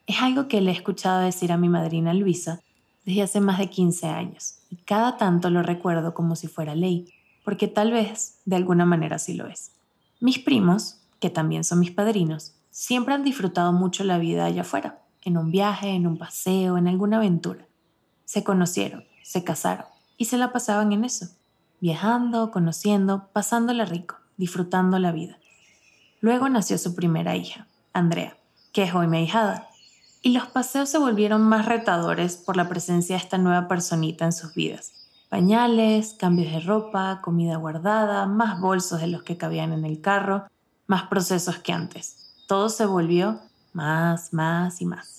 Es 0.06 0.22
algo 0.22 0.48
que 0.48 0.62
le 0.62 0.70
he 0.70 0.74
escuchado 0.74 1.20
decir 1.20 1.52
a 1.52 1.58
mi 1.58 1.68
madrina 1.68 2.14
Luisa 2.14 2.62
desde 3.04 3.20
hace 3.20 3.42
más 3.42 3.58
de 3.58 3.68
15 3.68 4.06
años, 4.06 4.60
y 4.70 4.76
cada 4.76 5.18
tanto 5.18 5.50
lo 5.50 5.62
recuerdo 5.62 6.14
como 6.14 6.34
si 6.34 6.48
fuera 6.48 6.74
ley, 6.74 7.12
porque 7.44 7.68
tal 7.68 7.92
vez 7.92 8.38
de 8.46 8.56
alguna 8.56 8.86
manera 8.86 9.18
sí 9.18 9.34
lo 9.34 9.46
es. 9.48 9.72
Mis 10.18 10.38
primos, 10.38 11.02
que 11.20 11.28
también 11.28 11.62
son 11.62 11.80
mis 11.80 11.90
padrinos, 11.90 12.54
siempre 12.70 13.12
han 13.12 13.22
disfrutado 13.22 13.74
mucho 13.74 14.02
la 14.02 14.16
vida 14.16 14.46
allá 14.46 14.62
afuera, 14.62 15.02
en 15.28 15.36
un 15.36 15.50
viaje, 15.50 15.90
en 15.90 16.06
un 16.06 16.18
paseo, 16.18 16.76
en 16.76 16.88
alguna 16.88 17.18
aventura. 17.18 17.66
Se 18.24 18.42
conocieron, 18.42 19.04
se 19.22 19.44
casaron 19.44 19.86
y 20.16 20.24
se 20.24 20.36
la 20.36 20.52
pasaban 20.52 20.92
en 20.92 21.04
eso, 21.04 21.28
viajando, 21.80 22.50
conociendo, 22.50 23.28
pasándola 23.32 23.84
rico, 23.84 24.16
disfrutando 24.36 24.98
la 24.98 25.12
vida. 25.12 25.38
Luego 26.20 26.48
nació 26.48 26.76
su 26.78 26.94
primera 26.96 27.36
hija, 27.36 27.68
Andrea, 27.92 28.36
que 28.72 28.82
es 28.82 28.94
hoy 28.94 29.06
mi 29.06 29.22
hijada, 29.22 29.68
y 30.20 30.32
los 30.32 30.48
paseos 30.48 30.88
se 30.88 30.98
volvieron 30.98 31.42
más 31.42 31.66
retadores 31.66 32.36
por 32.36 32.56
la 32.56 32.68
presencia 32.68 33.16
de 33.16 33.22
esta 33.22 33.38
nueva 33.38 33.68
personita 33.68 34.24
en 34.24 34.32
sus 34.32 34.52
vidas. 34.54 34.92
Pañales, 35.28 36.14
cambios 36.18 36.52
de 36.52 36.60
ropa, 36.60 37.20
comida 37.22 37.56
guardada, 37.56 38.26
más 38.26 38.60
bolsos 38.60 39.00
de 39.00 39.06
los 39.06 39.22
que 39.22 39.36
cabían 39.36 39.72
en 39.72 39.84
el 39.84 40.00
carro, 40.00 40.46
más 40.86 41.04
procesos 41.04 41.58
que 41.58 41.72
antes. 41.72 42.34
Todo 42.48 42.68
se 42.70 42.86
volvió 42.86 43.40
más, 43.72 44.32
más 44.32 44.80
y 44.80 44.86
más. 44.86 45.17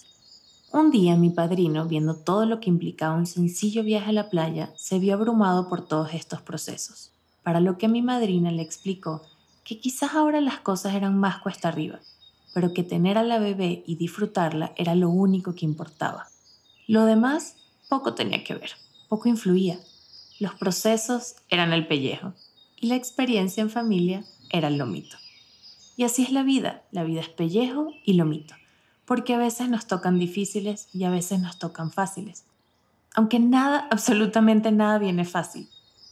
Un 0.72 0.92
día 0.92 1.16
mi 1.16 1.32
padrino, 1.32 1.88
viendo 1.88 2.16
todo 2.16 2.46
lo 2.46 2.60
que 2.60 2.70
implicaba 2.70 3.16
un 3.16 3.26
sencillo 3.26 3.82
viaje 3.82 4.12
a 4.12 4.14
la 4.14 4.30
playa, 4.30 4.72
se 4.76 5.00
vio 5.00 5.16
abrumado 5.16 5.68
por 5.68 5.88
todos 5.88 6.14
estos 6.14 6.44
procesos, 6.44 7.12
para 7.42 7.60
lo 7.60 7.80
que 7.80 7.88
mi 7.88 8.04
madrina 8.04 8.52
le 8.52 8.62
explicó 8.62 9.24
que 9.64 9.80
quizás 9.80 10.14
ahora 10.14 10.42
las 10.42 10.60
cosas 10.60 10.94
eran 10.94 11.18
más 11.18 11.42
cuesta 11.42 11.70
arriba, 11.70 12.00
pero 12.54 12.72
que 12.76 12.84
tener 12.84 13.18
a 13.18 13.24
la 13.24 13.40
bebé 13.40 13.84
y 13.88 13.96
disfrutarla 13.96 14.74
era 14.78 14.94
lo 14.94 15.10
único 15.10 15.56
que 15.56 15.66
importaba. 15.66 16.28
Lo 16.86 17.06
demás 17.06 17.56
poco 17.90 18.14
tenía 18.14 18.44
que 18.44 18.54
ver, 18.54 18.74
poco 19.08 19.28
influía. 19.28 19.80
Los 20.40 20.54
procesos 20.54 21.36
eran 21.50 21.74
el 21.74 21.88
pellejo 21.88 22.34
y 22.80 22.88
la 22.88 22.96
experiencia 22.96 23.62
en 23.62 23.72
familia 23.72 24.24
era 24.52 24.68
el 24.68 24.78
lomito. 24.78 25.18
Y 25.98 26.04
así 26.04 26.22
es 26.22 26.32
la 26.32 26.44
vida, 26.44 26.84
la 26.92 27.04
vida 27.04 27.22
es 27.22 27.30
pellejo 27.30 27.92
y 28.06 28.14
lomito, 28.14 28.54
porque 29.10 29.34
a 29.34 29.40
veces 29.40 29.70
nos 29.70 29.88
tocan 29.88 30.20
difíciles 30.20 30.88
y 30.94 31.04
a 31.04 31.10
veces 31.10 31.42
nos 31.42 31.58
tocan 31.58 31.90
fáciles. 31.90 32.46
Aunque 33.16 33.40
nada, 33.40 33.88
absolutamente 33.92 34.72
nada 34.72 35.00
viene 35.00 35.26
fácil. 35.26 35.68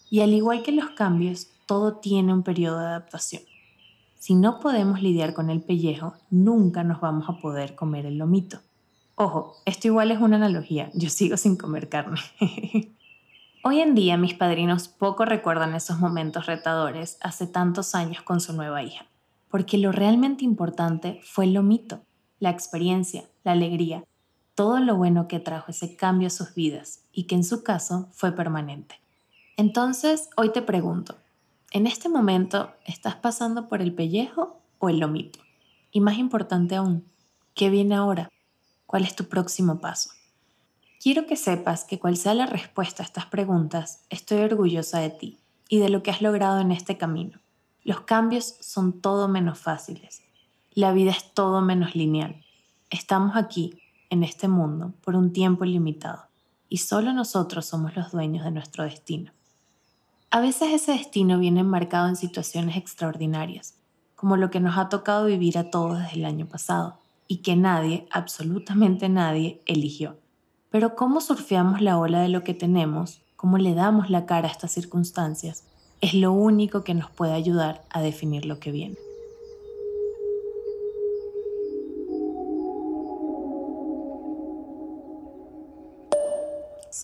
Y 0.10 0.22
al 0.22 0.34
igual 0.34 0.64
que 0.64 0.72
los 0.72 0.90
cambios, 0.90 1.48
todo 1.68 1.98
tiene 1.98 2.34
un 2.34 2.42
periodo 2.42 2.80
de 2.80 2.88
adaptación. 2.88 3.44
Si 4.18 4.34
no 4.34 4.60
podemos 4.60 5.04
lidiar 5.04 5.36
con 5.36 5.52
el 5.52 5.62
pellejo, 5.62 6.16
nunca 6.32 6.84
nos 6.84 7.00
vamos 7.00 7.30
a 7.30 7.38
poder 7.40 7.76
comer 7.76 8.08
el 8.08 8.18
lomito. 8.18 8.62
Ojo, 9.14 9.58
esto 9.66 9.86
igual 9.86 10.10
es 10.10 10.20
una 10.20 10.38
analogía, 10.38 10.90
yo 10.96 11.12
sigo 11.12 11.38
sin 11.38 11.56
comer 11.56 11.90
carne. 11.90 12.20
Hoy 13.64 13.80
en 13.80 13.94
día 13.94 14.18
mis 14.18 14.34
padrinos 14.34 14.88
poco 14.88 15.24
recuerdan 15.24 15.76
esos 15.76 16.00
momentos 16.00 16.48
retadores 16.48 17.20
hace 17.22 17.46
tantos 17.46 17.94
años 17.94 18.24
con 18.24 18.42
su 18.42 18.54
nueva 18.54 18.82
hija 18.82 19.06
porque 19.50 19.78
lo 19.78 19.92
realmente 19.92 20.44
importante 20.44 21.22
fue 21.24 21.46
el 21.46 21.54
lomito, 21.54 22.02
la 22.40 22.50
experiencia, 22.50 23.26
la 23.44 23.54
alegría, 23.54 24.04
todo 24.56 24.80
lo 24.80 24.96
bueno 24.96 25.28
que 25.28 25.40
trajo 25.40 25.72
ese 25.72 25.96
cambio 25.96 26.28
a 26.28 26.32
sus 26.32 26.56
vidas 26.56 27.04
y 27.12 27.24
que 27.24 27.36
en 27.36 27.44
su 27.44 27.64
caso 27.64 28.10
fue 28.12 28.32
permanente. 28.32 29.00
Entonces, 29.56 30.30
hoy 30.36 30.52
te 30.52 30.62
pregunto, 30.62 31.18
¿en 31.72 31.88
este 31.88 32.10
momento 32.10 32.72
estás 32.86 33.16
pasando 33.16 33.68
por 33.68 33.82
el 33.82 33.94
pellejo 33.94 34.62
o 34.80 34.90
el 34.90 35.00
lomito? 35.00 35.40
Y 35.92 36.02
más 36.02 36.18
importante 36.18 36.76
aún, 36.76 37.06
¿qué 37.54 37.70
viene 37.70 37.96
ahora? 37.96 38.30
¿Cuál 38.86 39.04
es 39.04 39.16
tu 39.16 39.26
próximo 39.26 39.80
paso? 39.80 40.12
Quiero 41.00 41.26
que 41.26 41.36
sepas 41.36 41.84
que 41.84 42.00
cual 42.00 42.18
sea 42.18 42.34
la 42.34 42.48
respuesta 42.48 43.04
a 43.04 43.06
estas 43.06 43.28
preguntas, 43.28 44.04
estoy 44.10 44.40
orgullosa 44.40 45.00
de 45.00 45.10
ti 45.12 45.40
y 45.70 45.80
de 45.80 45.90
lo 45.90 46.02
que 46.04 46.12
has 46.12 46.22
logrado 46.22 46.60
en 46.60 46.72
este 46.72 46.98
camino. 46.98 47.40
Los 47.84 48.02
cambios 48.02 48.58
son 48.60 49.02
todo 49.02 49.28
menos 49.28 49.60
fáciles. 49.60 50.24
La 50.78 50.94
vida 50.94 51.10
es 51.10 51.34
todo 51.34 51.60
menos 51.62 51.96
lineal. 51.96 52.46
Estamos 52.92 53.36
aquí, 53.36 53.80
en 54.12 54.24
este 54.24 54.48
mundo, 54.48 54.94
por 55.04 55.16
un 55.16 55.34
tiempo 55.34 55.66
limitado, 55.66 56.26
y 56.70 56.78
solo 56.78 57.14
nosotros 57.14 57.66
somos 57.66 57.96
los 57.96 58.12
dueños 58.12 58.44
de 58.46 58.52
nuestro 58.52 58.84
destino. 58.84 59.32
A 60.30 60.40
veces 60.40 60.72
ese 60.72 60.92
destino 60.92 61.40
viene 61.40 61.62
enmarcado 61.62 62.08
en 62.08 62.16
situaciones 62.16 62.78
extraordinarias, 62.78 63.74
como 64.16 64.38
lo 64.38 64.52
que 64.52 64.60
nos 64.60 64.78
ha 64.78 64.88
tocado 64.88 65.26
vivir 65.26 65.58
a 65.58 65.72
todos 65.72 65.98
desde 65.98 66.18
el 66.18 66.26
año 66.26 66.46
pasado, 66.46 67.00
y 67.28 67.38
que 67.38 67.56
nadie, 67.56 68.08
absolutamente 68.12 69.10
nadie, 69.10 69.64
eligió. 69.66 70.20
Pero 70.70 70.96
¿cómo 70.96 71.22
surfeamos 71.22 71.82
la 71.82 71.98
ola 71.98 72.22
de 72.22 72.30
lo 72.30 72.44
que 72.44 72.54
tenemos? 72.54 73.24
¿Cómo 73.36 73.58
le 73.58 73.74
damos 73.74 74.12
la 74.12 74.28
cara 74.28 74.48
a 74.48 74.52
estas 74.52 74.74
circunstancias? 74.74 75.64
es 76.02 76.14
lo 76.14 76.32
único 76.32 76.84
que 76.84 76.94
nos 76.94 77.10
puede 77.10 77.34
ayudar 77.34 77.84
a 77.90 78.02
definir 78.02 78.46
lo 78.46 78.60
que 78.60 78.72
viene. 78.72 79.07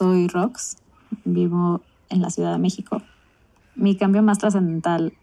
Soy 0.03 0.27
Rox, 0.27 0.75
vivo 1.23 1.79
en 2.09 2.21
la 2.21 2.29
Ciudad 2.29 2.51
de 2.51 2.57
México. 2.57 3.01
Mi 3.73 3.95
cambio 3.95 4.21
más 4.21 4.37
trascendental 4.37 5.13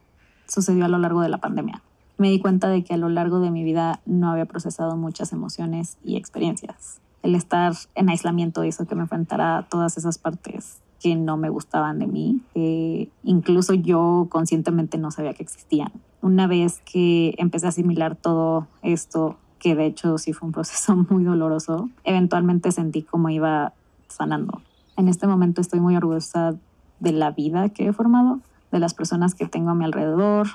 sucedió 0.48 0.86
a 0.86 0.88
lo 0.88 0.96
largo 0.96 1.20
de 1.20 1.28
la 1.28 1.36
pandemia. 1.36 1.82
Me 2.16 2.30
di 2.30 2.40
cuenta 2.40 2.68
de 2.68 2.82
que 2.82 2.94
a 2.94 2.96
lo 2.96 3.10
largo 3.10 3.40
de 3.40 3.50
mi 3.50 3.62
vida 3.62 4.00
no 4.06 4.30
había 4.30 4.46
procesado 4.46 4.96
muchas 4.96 5.34
emociones 5.34 5.98
y 6.02 6.16
experiencias. 6.16 7.02
El 7.22 7.34
estar 7.34 7.74
en 7.94 8.08
aislamiento 8.08 8.64
hizo 8.64 8.86
que 8.86 8.94
me 8.94 9.02
enfrentara 9.02 9.58
a 9.58 9.62
todas 9.64 9.98
esas 9.98 10.16
partes 10.16 10.80
que 10.98 11.14
no 11.14 11.36
me 11.36 11.50
gustaban 11.50 11.98
de 11.98 12.06
mí, 12.06 12.40
que 12.54 13.10
incluso 13.22 13.74
yo 13.74 14.28
conscientemente 14.30 14.96
no 14.96 15.10
sabía 15.10 15.34
que 15.34 15.42
existían. 15.42 15.92
Una 16.22 16.46
vez 16.46 16.80
que 16.90 17.34
empecé 17.36 17.66
a 17.66 17.68
asimilar 17.68 18.16
todo 18.16 18.66
esto, 18.80 19.36
que 19.58 19.74
de 19.74 19.84
hecho 19.84 20.16
sí 20.16 20.32
fue 20.32 20.46
un 20.46 20.52
proceso 20.52 20.96
muy 21.10 21.22
doloroso, 21.22 21.90
eventualmente 22.02 22.72
sentí 22.72 23.02
como 23.02 23.28
iba 23.28 23.74
sanando. 24.08 24.62
En 25.00 25.08
este 25.08 25.26
momento 25.26 25.62
estoy 25.62 25.80
muy 25.80 25.96
orgullosa 25.96 26.56
de 26.98 27.12
la 27.12 27.30
vida 27.30 27.70
que 27.70 27.86
he 27.86 27.92
formado, 27.94 28.40
de 28.70 28.80
las 28.80 28.92
personas 28.92 29.34
que 29.34 29.46
tengo 29.46 29.70
a 29.70 29.74
mi 29.74 29.86
alrededor, 29.86 30.48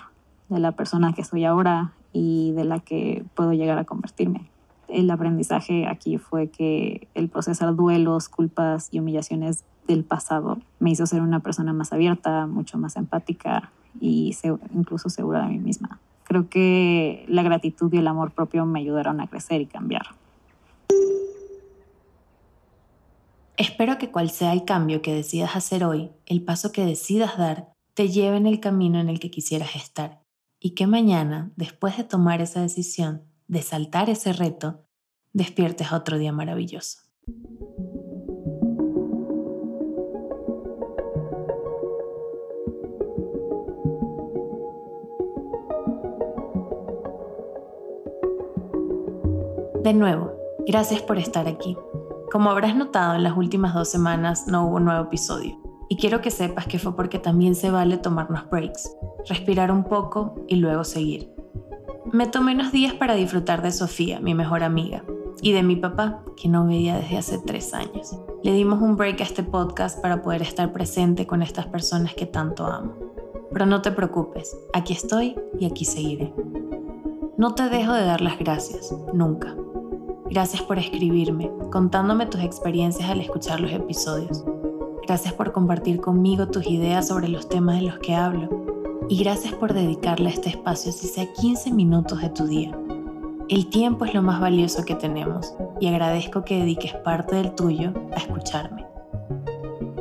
de 0.50 0.60
la 0.60 0.74
persona 0.74 1.14
que 1.14 1.24
soy 1.24 1.46
ahora 1.46 1.94
y 2.14 2.52
de 2.52 2.64
la 2.64 2.80
que 2.80 3.26
puedo 3.34 3.54
llegar 3.54 3.80
a 3.80 3.86
convertirme. 3.86 4.46
El 4.88 5.10
aprendizaje 5.10 5.88
aquí 5.88 6.20
fue 6.20 6.50
que 6.50 7.08
el 7.16 7.28
procesar 7.28 7.76
duelos, 7.76 8.30
culpas 8.30 8.90
y 8.92 9.00
humillaciones 9.00 9.64
del 9.88 10.04
pasado 10.04 10.60
me 10.78 10.92
hizo 10.92 11.08
ser 11.08 11.24
una 11.24 11.40
persona 11.40 11.74
más 11.74 11.92
abierta, 11.92 12.46
mucho 12.46 12.78
más 12.78 12.98
empática 12.98 13.72
y 14.00 14.38
incluso 14.76 15.10
segura 15.10 15.42
de 15.42 15.48
mí 15.48 15.58
misma. 15.58 16.00
Creo 16.24 16.50
que 16.50 17.26
la 17.28 17.42
gratitud 17.42 17.92
y 17.92 17.98
el 17.98 18.08
amor 18.08 18.30
propio 18.30 18.68
me 18.68 18.82
ayudaron 18.82 19.22
a 19.22 19.28
crecer 19.28 19.62
y 19.62 19.66
cambiar. 19.66 20.06
Espero 23.58 23.98
que 23.98 24.12
cual 24.12 24.32
sea 24.32 24.52
el 24.52 24.66
cambio 24.66 25.02
que 25.02 25.14
decidas 25.14 25.56
hacer 25.56 25.86
hoy, 25.86 26.12
el 26.26 26.44
paso 26.44 26.74
que 26.74 26.86
decidas 26.86 27.38
dar, 27.38 27.72
te 27.94 28.10
lleve 28.10 28.36
en 28.36 28.48
el 28.48 28.60
camino 28.60 29.00
en 29.00 29.08
el 29.08 29.20
que 29.20 29.32
quisieras 29.32 29.76
estar 29.78 30.22
y 30.60 30.72
que 30.72 30.88
mañana, 30.88 31.54
después 31.56 31.96
de 31.96 32.04
tomar 32.04 32.42
esa 32.42 32.62
decisión, 32.62 33.24
de 33.48 33.62
saltar 33.62 34.10
ese 34.10 34.34
reto, 34.34 34.84
despiertes 35.32 35.94
otro 35.94 36.18
día 36.18 36.34
maravilloso. 36.34 37.00
De 49.82 49.94
nuevo, 49.94 50.34
gracias 50.66 51.02
por 51.04 51.20
estar 51.20 51.48
aquí. 51.48 51.78
Como 52.36 52.52
habrás 52.52 52.76
notado, 52.76 53.16
en 53.16 53.24
las 53.24 53.38
últimas 53.38 53.74
dos 53.74 53.88
semanas 53.88 54.46
no 54.46 54.68
hubo 54.68 54.82
nuevo 54.82 55.06
episodio. 55.06 55.58
Y 55.88 55.96
quiero 55.96 56.20
que 56.20 56.32
sepas 56.32 56.68
que 56.68 56.80
fue 56.80 56.94
porque 56.94 57.18
también 57.18 57.56
se 57.56 57.72
vale 57.72 57.96
tomarnos 57.98 58.50
breaks, 58.50 58.94
respirar 59.26 59.72
un 59.72 59.86
poco 59.86 60.44
y 60.50 60.58
luego 60.58 60.84
seguir. 60.84 61.32
Me 62.12 62.28
tomé 62.28 62.54
unos 62.54 62.74
días 62.74 62.94
para 62.94 63.16
disfrutar 63.16 63.62
de 63.62 63.72
Sofía, 63.72 64.20
mi 64.20 64.34
mejor 64.34 64.64
amiga, 64.64 65.06
y 65.42 65.54
de 65.54 65.64
mi 65.64 65.78
papá, 65.78 66.26
que 66.36 66.50
no 66.50 66.66
veía 66.66 66.98
desde 66.98 67.18
hace 67.18 67.38
tres 67.38 67.74
años. 67.74 68.20
Le 68.44 68.52
dimos 68.52 68.82
un 68.82 68.98
break 68.98 69.22
a 69.22 69.24
este 69.24 69.44
podcast 69.44 70.02
para 70.02 70.22
poder 70.22 70.42
estar 70.42 70.74
presente 70.74 71.26
con 71.26 71.42
estas 71.42 71.68
personas 71.68 72.16
que 72.16 72.26
tanto 72.26 72.66
amo. 72.66 72.96
Pero 73.54 73.66
no 73.66 73.82
te 73.82 73.94
preocupes, 73.94 74.58
aquí 74.74 74.92
estoy 74.92 75.38
y 75.58 75.68
aquí 75.68 75.86
seguiré. 75.86 76.34
No 77.38 77.56
te 77.56 77.70
dejo 77.70 77.94
de 77.94 78.04
dar 78.04 78.20
las 78.20 78.38
gracias, 78.38 78.94
nunca. 79.14 79.56
Gracias 80.36 80.62
por 80.64 80.78
escribirme, 80.78 81.50
contándome 81.72 82.26
tus 82.26 82.42
experiencias 82.42 83.10
al 83.10 83.22
escuchar 83.22 83.62
los 83.62 83.72
episodios. 83.72 84.44
Gracias 85.08 85.34
por 85.34 85.54
compartir 85.54 86.02
conmigo 86.02 86.50
tus 86.50 86.68
ideas 86.68 87.08
sobre 87.08 87.30
los 87.30 87.48
temas 87.48 87.78
de 87.78 87.84
los 87.84 88.00
que 88.00 88.16
hablo. 88.16 88.50
Y 89.08 89.24
gracias 89.24 89.54
por 89.54 89.74
dedicarle 89.74 90.28
a 90.28 90.34
este 90.34 90.50
espacio 90.50 90.92
si 90.92 91.08
sea 91.08 91.32
15 91.32 91.72
minutos 91.72 92.22
de 92.22 92.30
tu 92.32 92.48
día. 92.48 92.78
El 93.48 93.68
tiempo 93.68 94.04
es 94.04 94.14
lo 94.14 94.22
más 94.22 94.42
valioso 94.42 94.84
que 94.84 94.96
tenemos 94.96 95.56
y 95.80 95.88
agradezco 95.88 96.44
que 96.44 96.60
dediques 96.60 96.94
parte 96.96 97.38
del 97.38 97.56
tuyo 97.56 97.94
a 98.14 98.18
escucharme. 98.18 98.86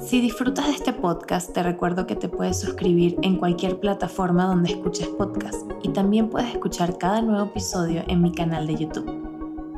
Si 0.00 0.20
disfrutas 0.20 0.66
de 0.66 0.72
este 0.72 0.92
podcast, 0.92 1.52
te 1.52 1.62
recuerdo 1.62 2.08
que 2.08 2.16
te 2.16 2.28
puedes 2.28 2.58
suscribir 2.58 3.16
en 3.22 3.36
cualquier 3.36 3.78
plataforma 3.78 4.46
donde 4.46 4.72
escuches 4.72 5.06
podcast 5.10 5.64
y 5.84 5.90
también 5.90 6.28
puedes 6.28 6.52
escuchar 6.52 6.98
cada 6.98 7.22
nuevo 7.22 7.44
episodio 7.44 8.02
en 8.08 8.20
mi 8.20 8.32
canal 8.32 8.66
de 8.66 8.74
YouTube. 8.74 9.23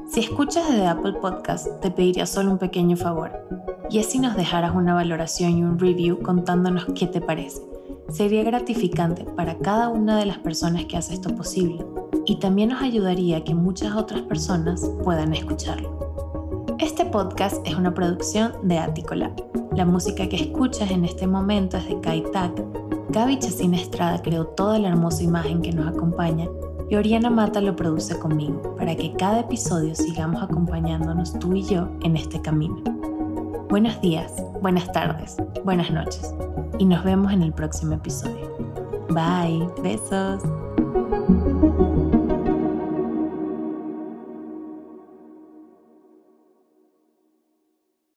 Si 0.08 0.20
escuchas 0.20 0.68
desde 0.68 0.86
Apple 0.86 1.14
Podcast, 1.14 1.80
te 1.80 1.90
pediría 1.90 2.26
solo 2.26 2.52
un 2.52 2.58
pequeño 2.58 2.96
favor, 2.96 3.32
y 3.90 3.98
es 3.98 4.06
si 4.06 4.20
nos 4.20 4.36
dejaras 4.36 4.74
una 4.74 4.94
valoración 4.94 5.58
y 5.58 5.64
un 5.64 5.78
review 5.78 6.22
contándonos 6.22 6.86
qué 6.94 7.08
te 7.08 7.20
parece. 7.20 7.60
Sería 8.08 8.44
gratificante 8.44 9.24
para 9.24 9.58
cada 9.58 9.88
una 9.88 10.16
de 10.16 10.26
las 10.26 10.38
personas 10.38 10.84
que 10.84 10.96
hace 10.96 11.14
esto 11.14 11.34
posible, 11.34 11.84
y 12.24 12.36
también 12.36 12.68
nos 12.68 12.82
ayudaría 12.82 13.38
a 13.38 13.44
que 13.44 13.54
muchas 13.54 13.96
otras 13.96 14.22
personas 14.22 14.88
puedan 15.02 15.34
escucharlo. 15.34 16.66
Este 16.78 17.04
podcast 17.04 17.66
es 17.66 17.74
una 17.74 17.92
producción 17.92 18.52
de 18.62 18.78
Aticola. 18.78 19.32
La 19.74 19.84
música 19.84 20.28
que 20.28 20.36
escuchas 20.36 20.90
en 20.92 21.04
este 21.04 21.26
momento 21.26 21.78
es 21.78 21.88
de 21.88 22.00
Kai 22.00 22.22
Tak. 22.32 22.62
Gaby 23.10 23.38
Chacina 23.40 23.76
Estrada 23.76 24.22
creó 24.22 24.46
toda 24.46 24.78
la 24.78 24.88
hermosa 24.88 25.24
imagen 25.24 25.62
que 25.62 25.72
nos 25.72 25.88
acompaña 25.88 26.48
y 26.88 26.96
Oriana 26.96 27.30
Mata 27.30 27.60
lo 27.60 27.74
produce 27.74 28.18
conmigo 28.18 28.76
para 28.76 28.94
que 28.94 29.12
cada 29.14 29.40
episodio 29.40 29.94
sigamos 29.94 30.42
acompañándonos 30.42 31.38
tú 31.38 31.54
y 31.54 31.62
yo 31.62 31.88
en 32.02 32.16
este 32.16 32.40
camino. 32.40 32.76
Buenos 33.68 34.00
días, 34.00 34.32
buenas 34.62 34.90
tardes, 34.92 35.36
buenas 35.64 35.90
noches 35.90 36.34
y 36.78 36.84
nos 36.84 37.04
vemos 37.04 37.32
en 37.32 37.42
el 37.42 37.52
próximo 37.52 37.94
episodio. 37.94 38.56
Bye, 39.10 39.68
besos. 39.82 40.42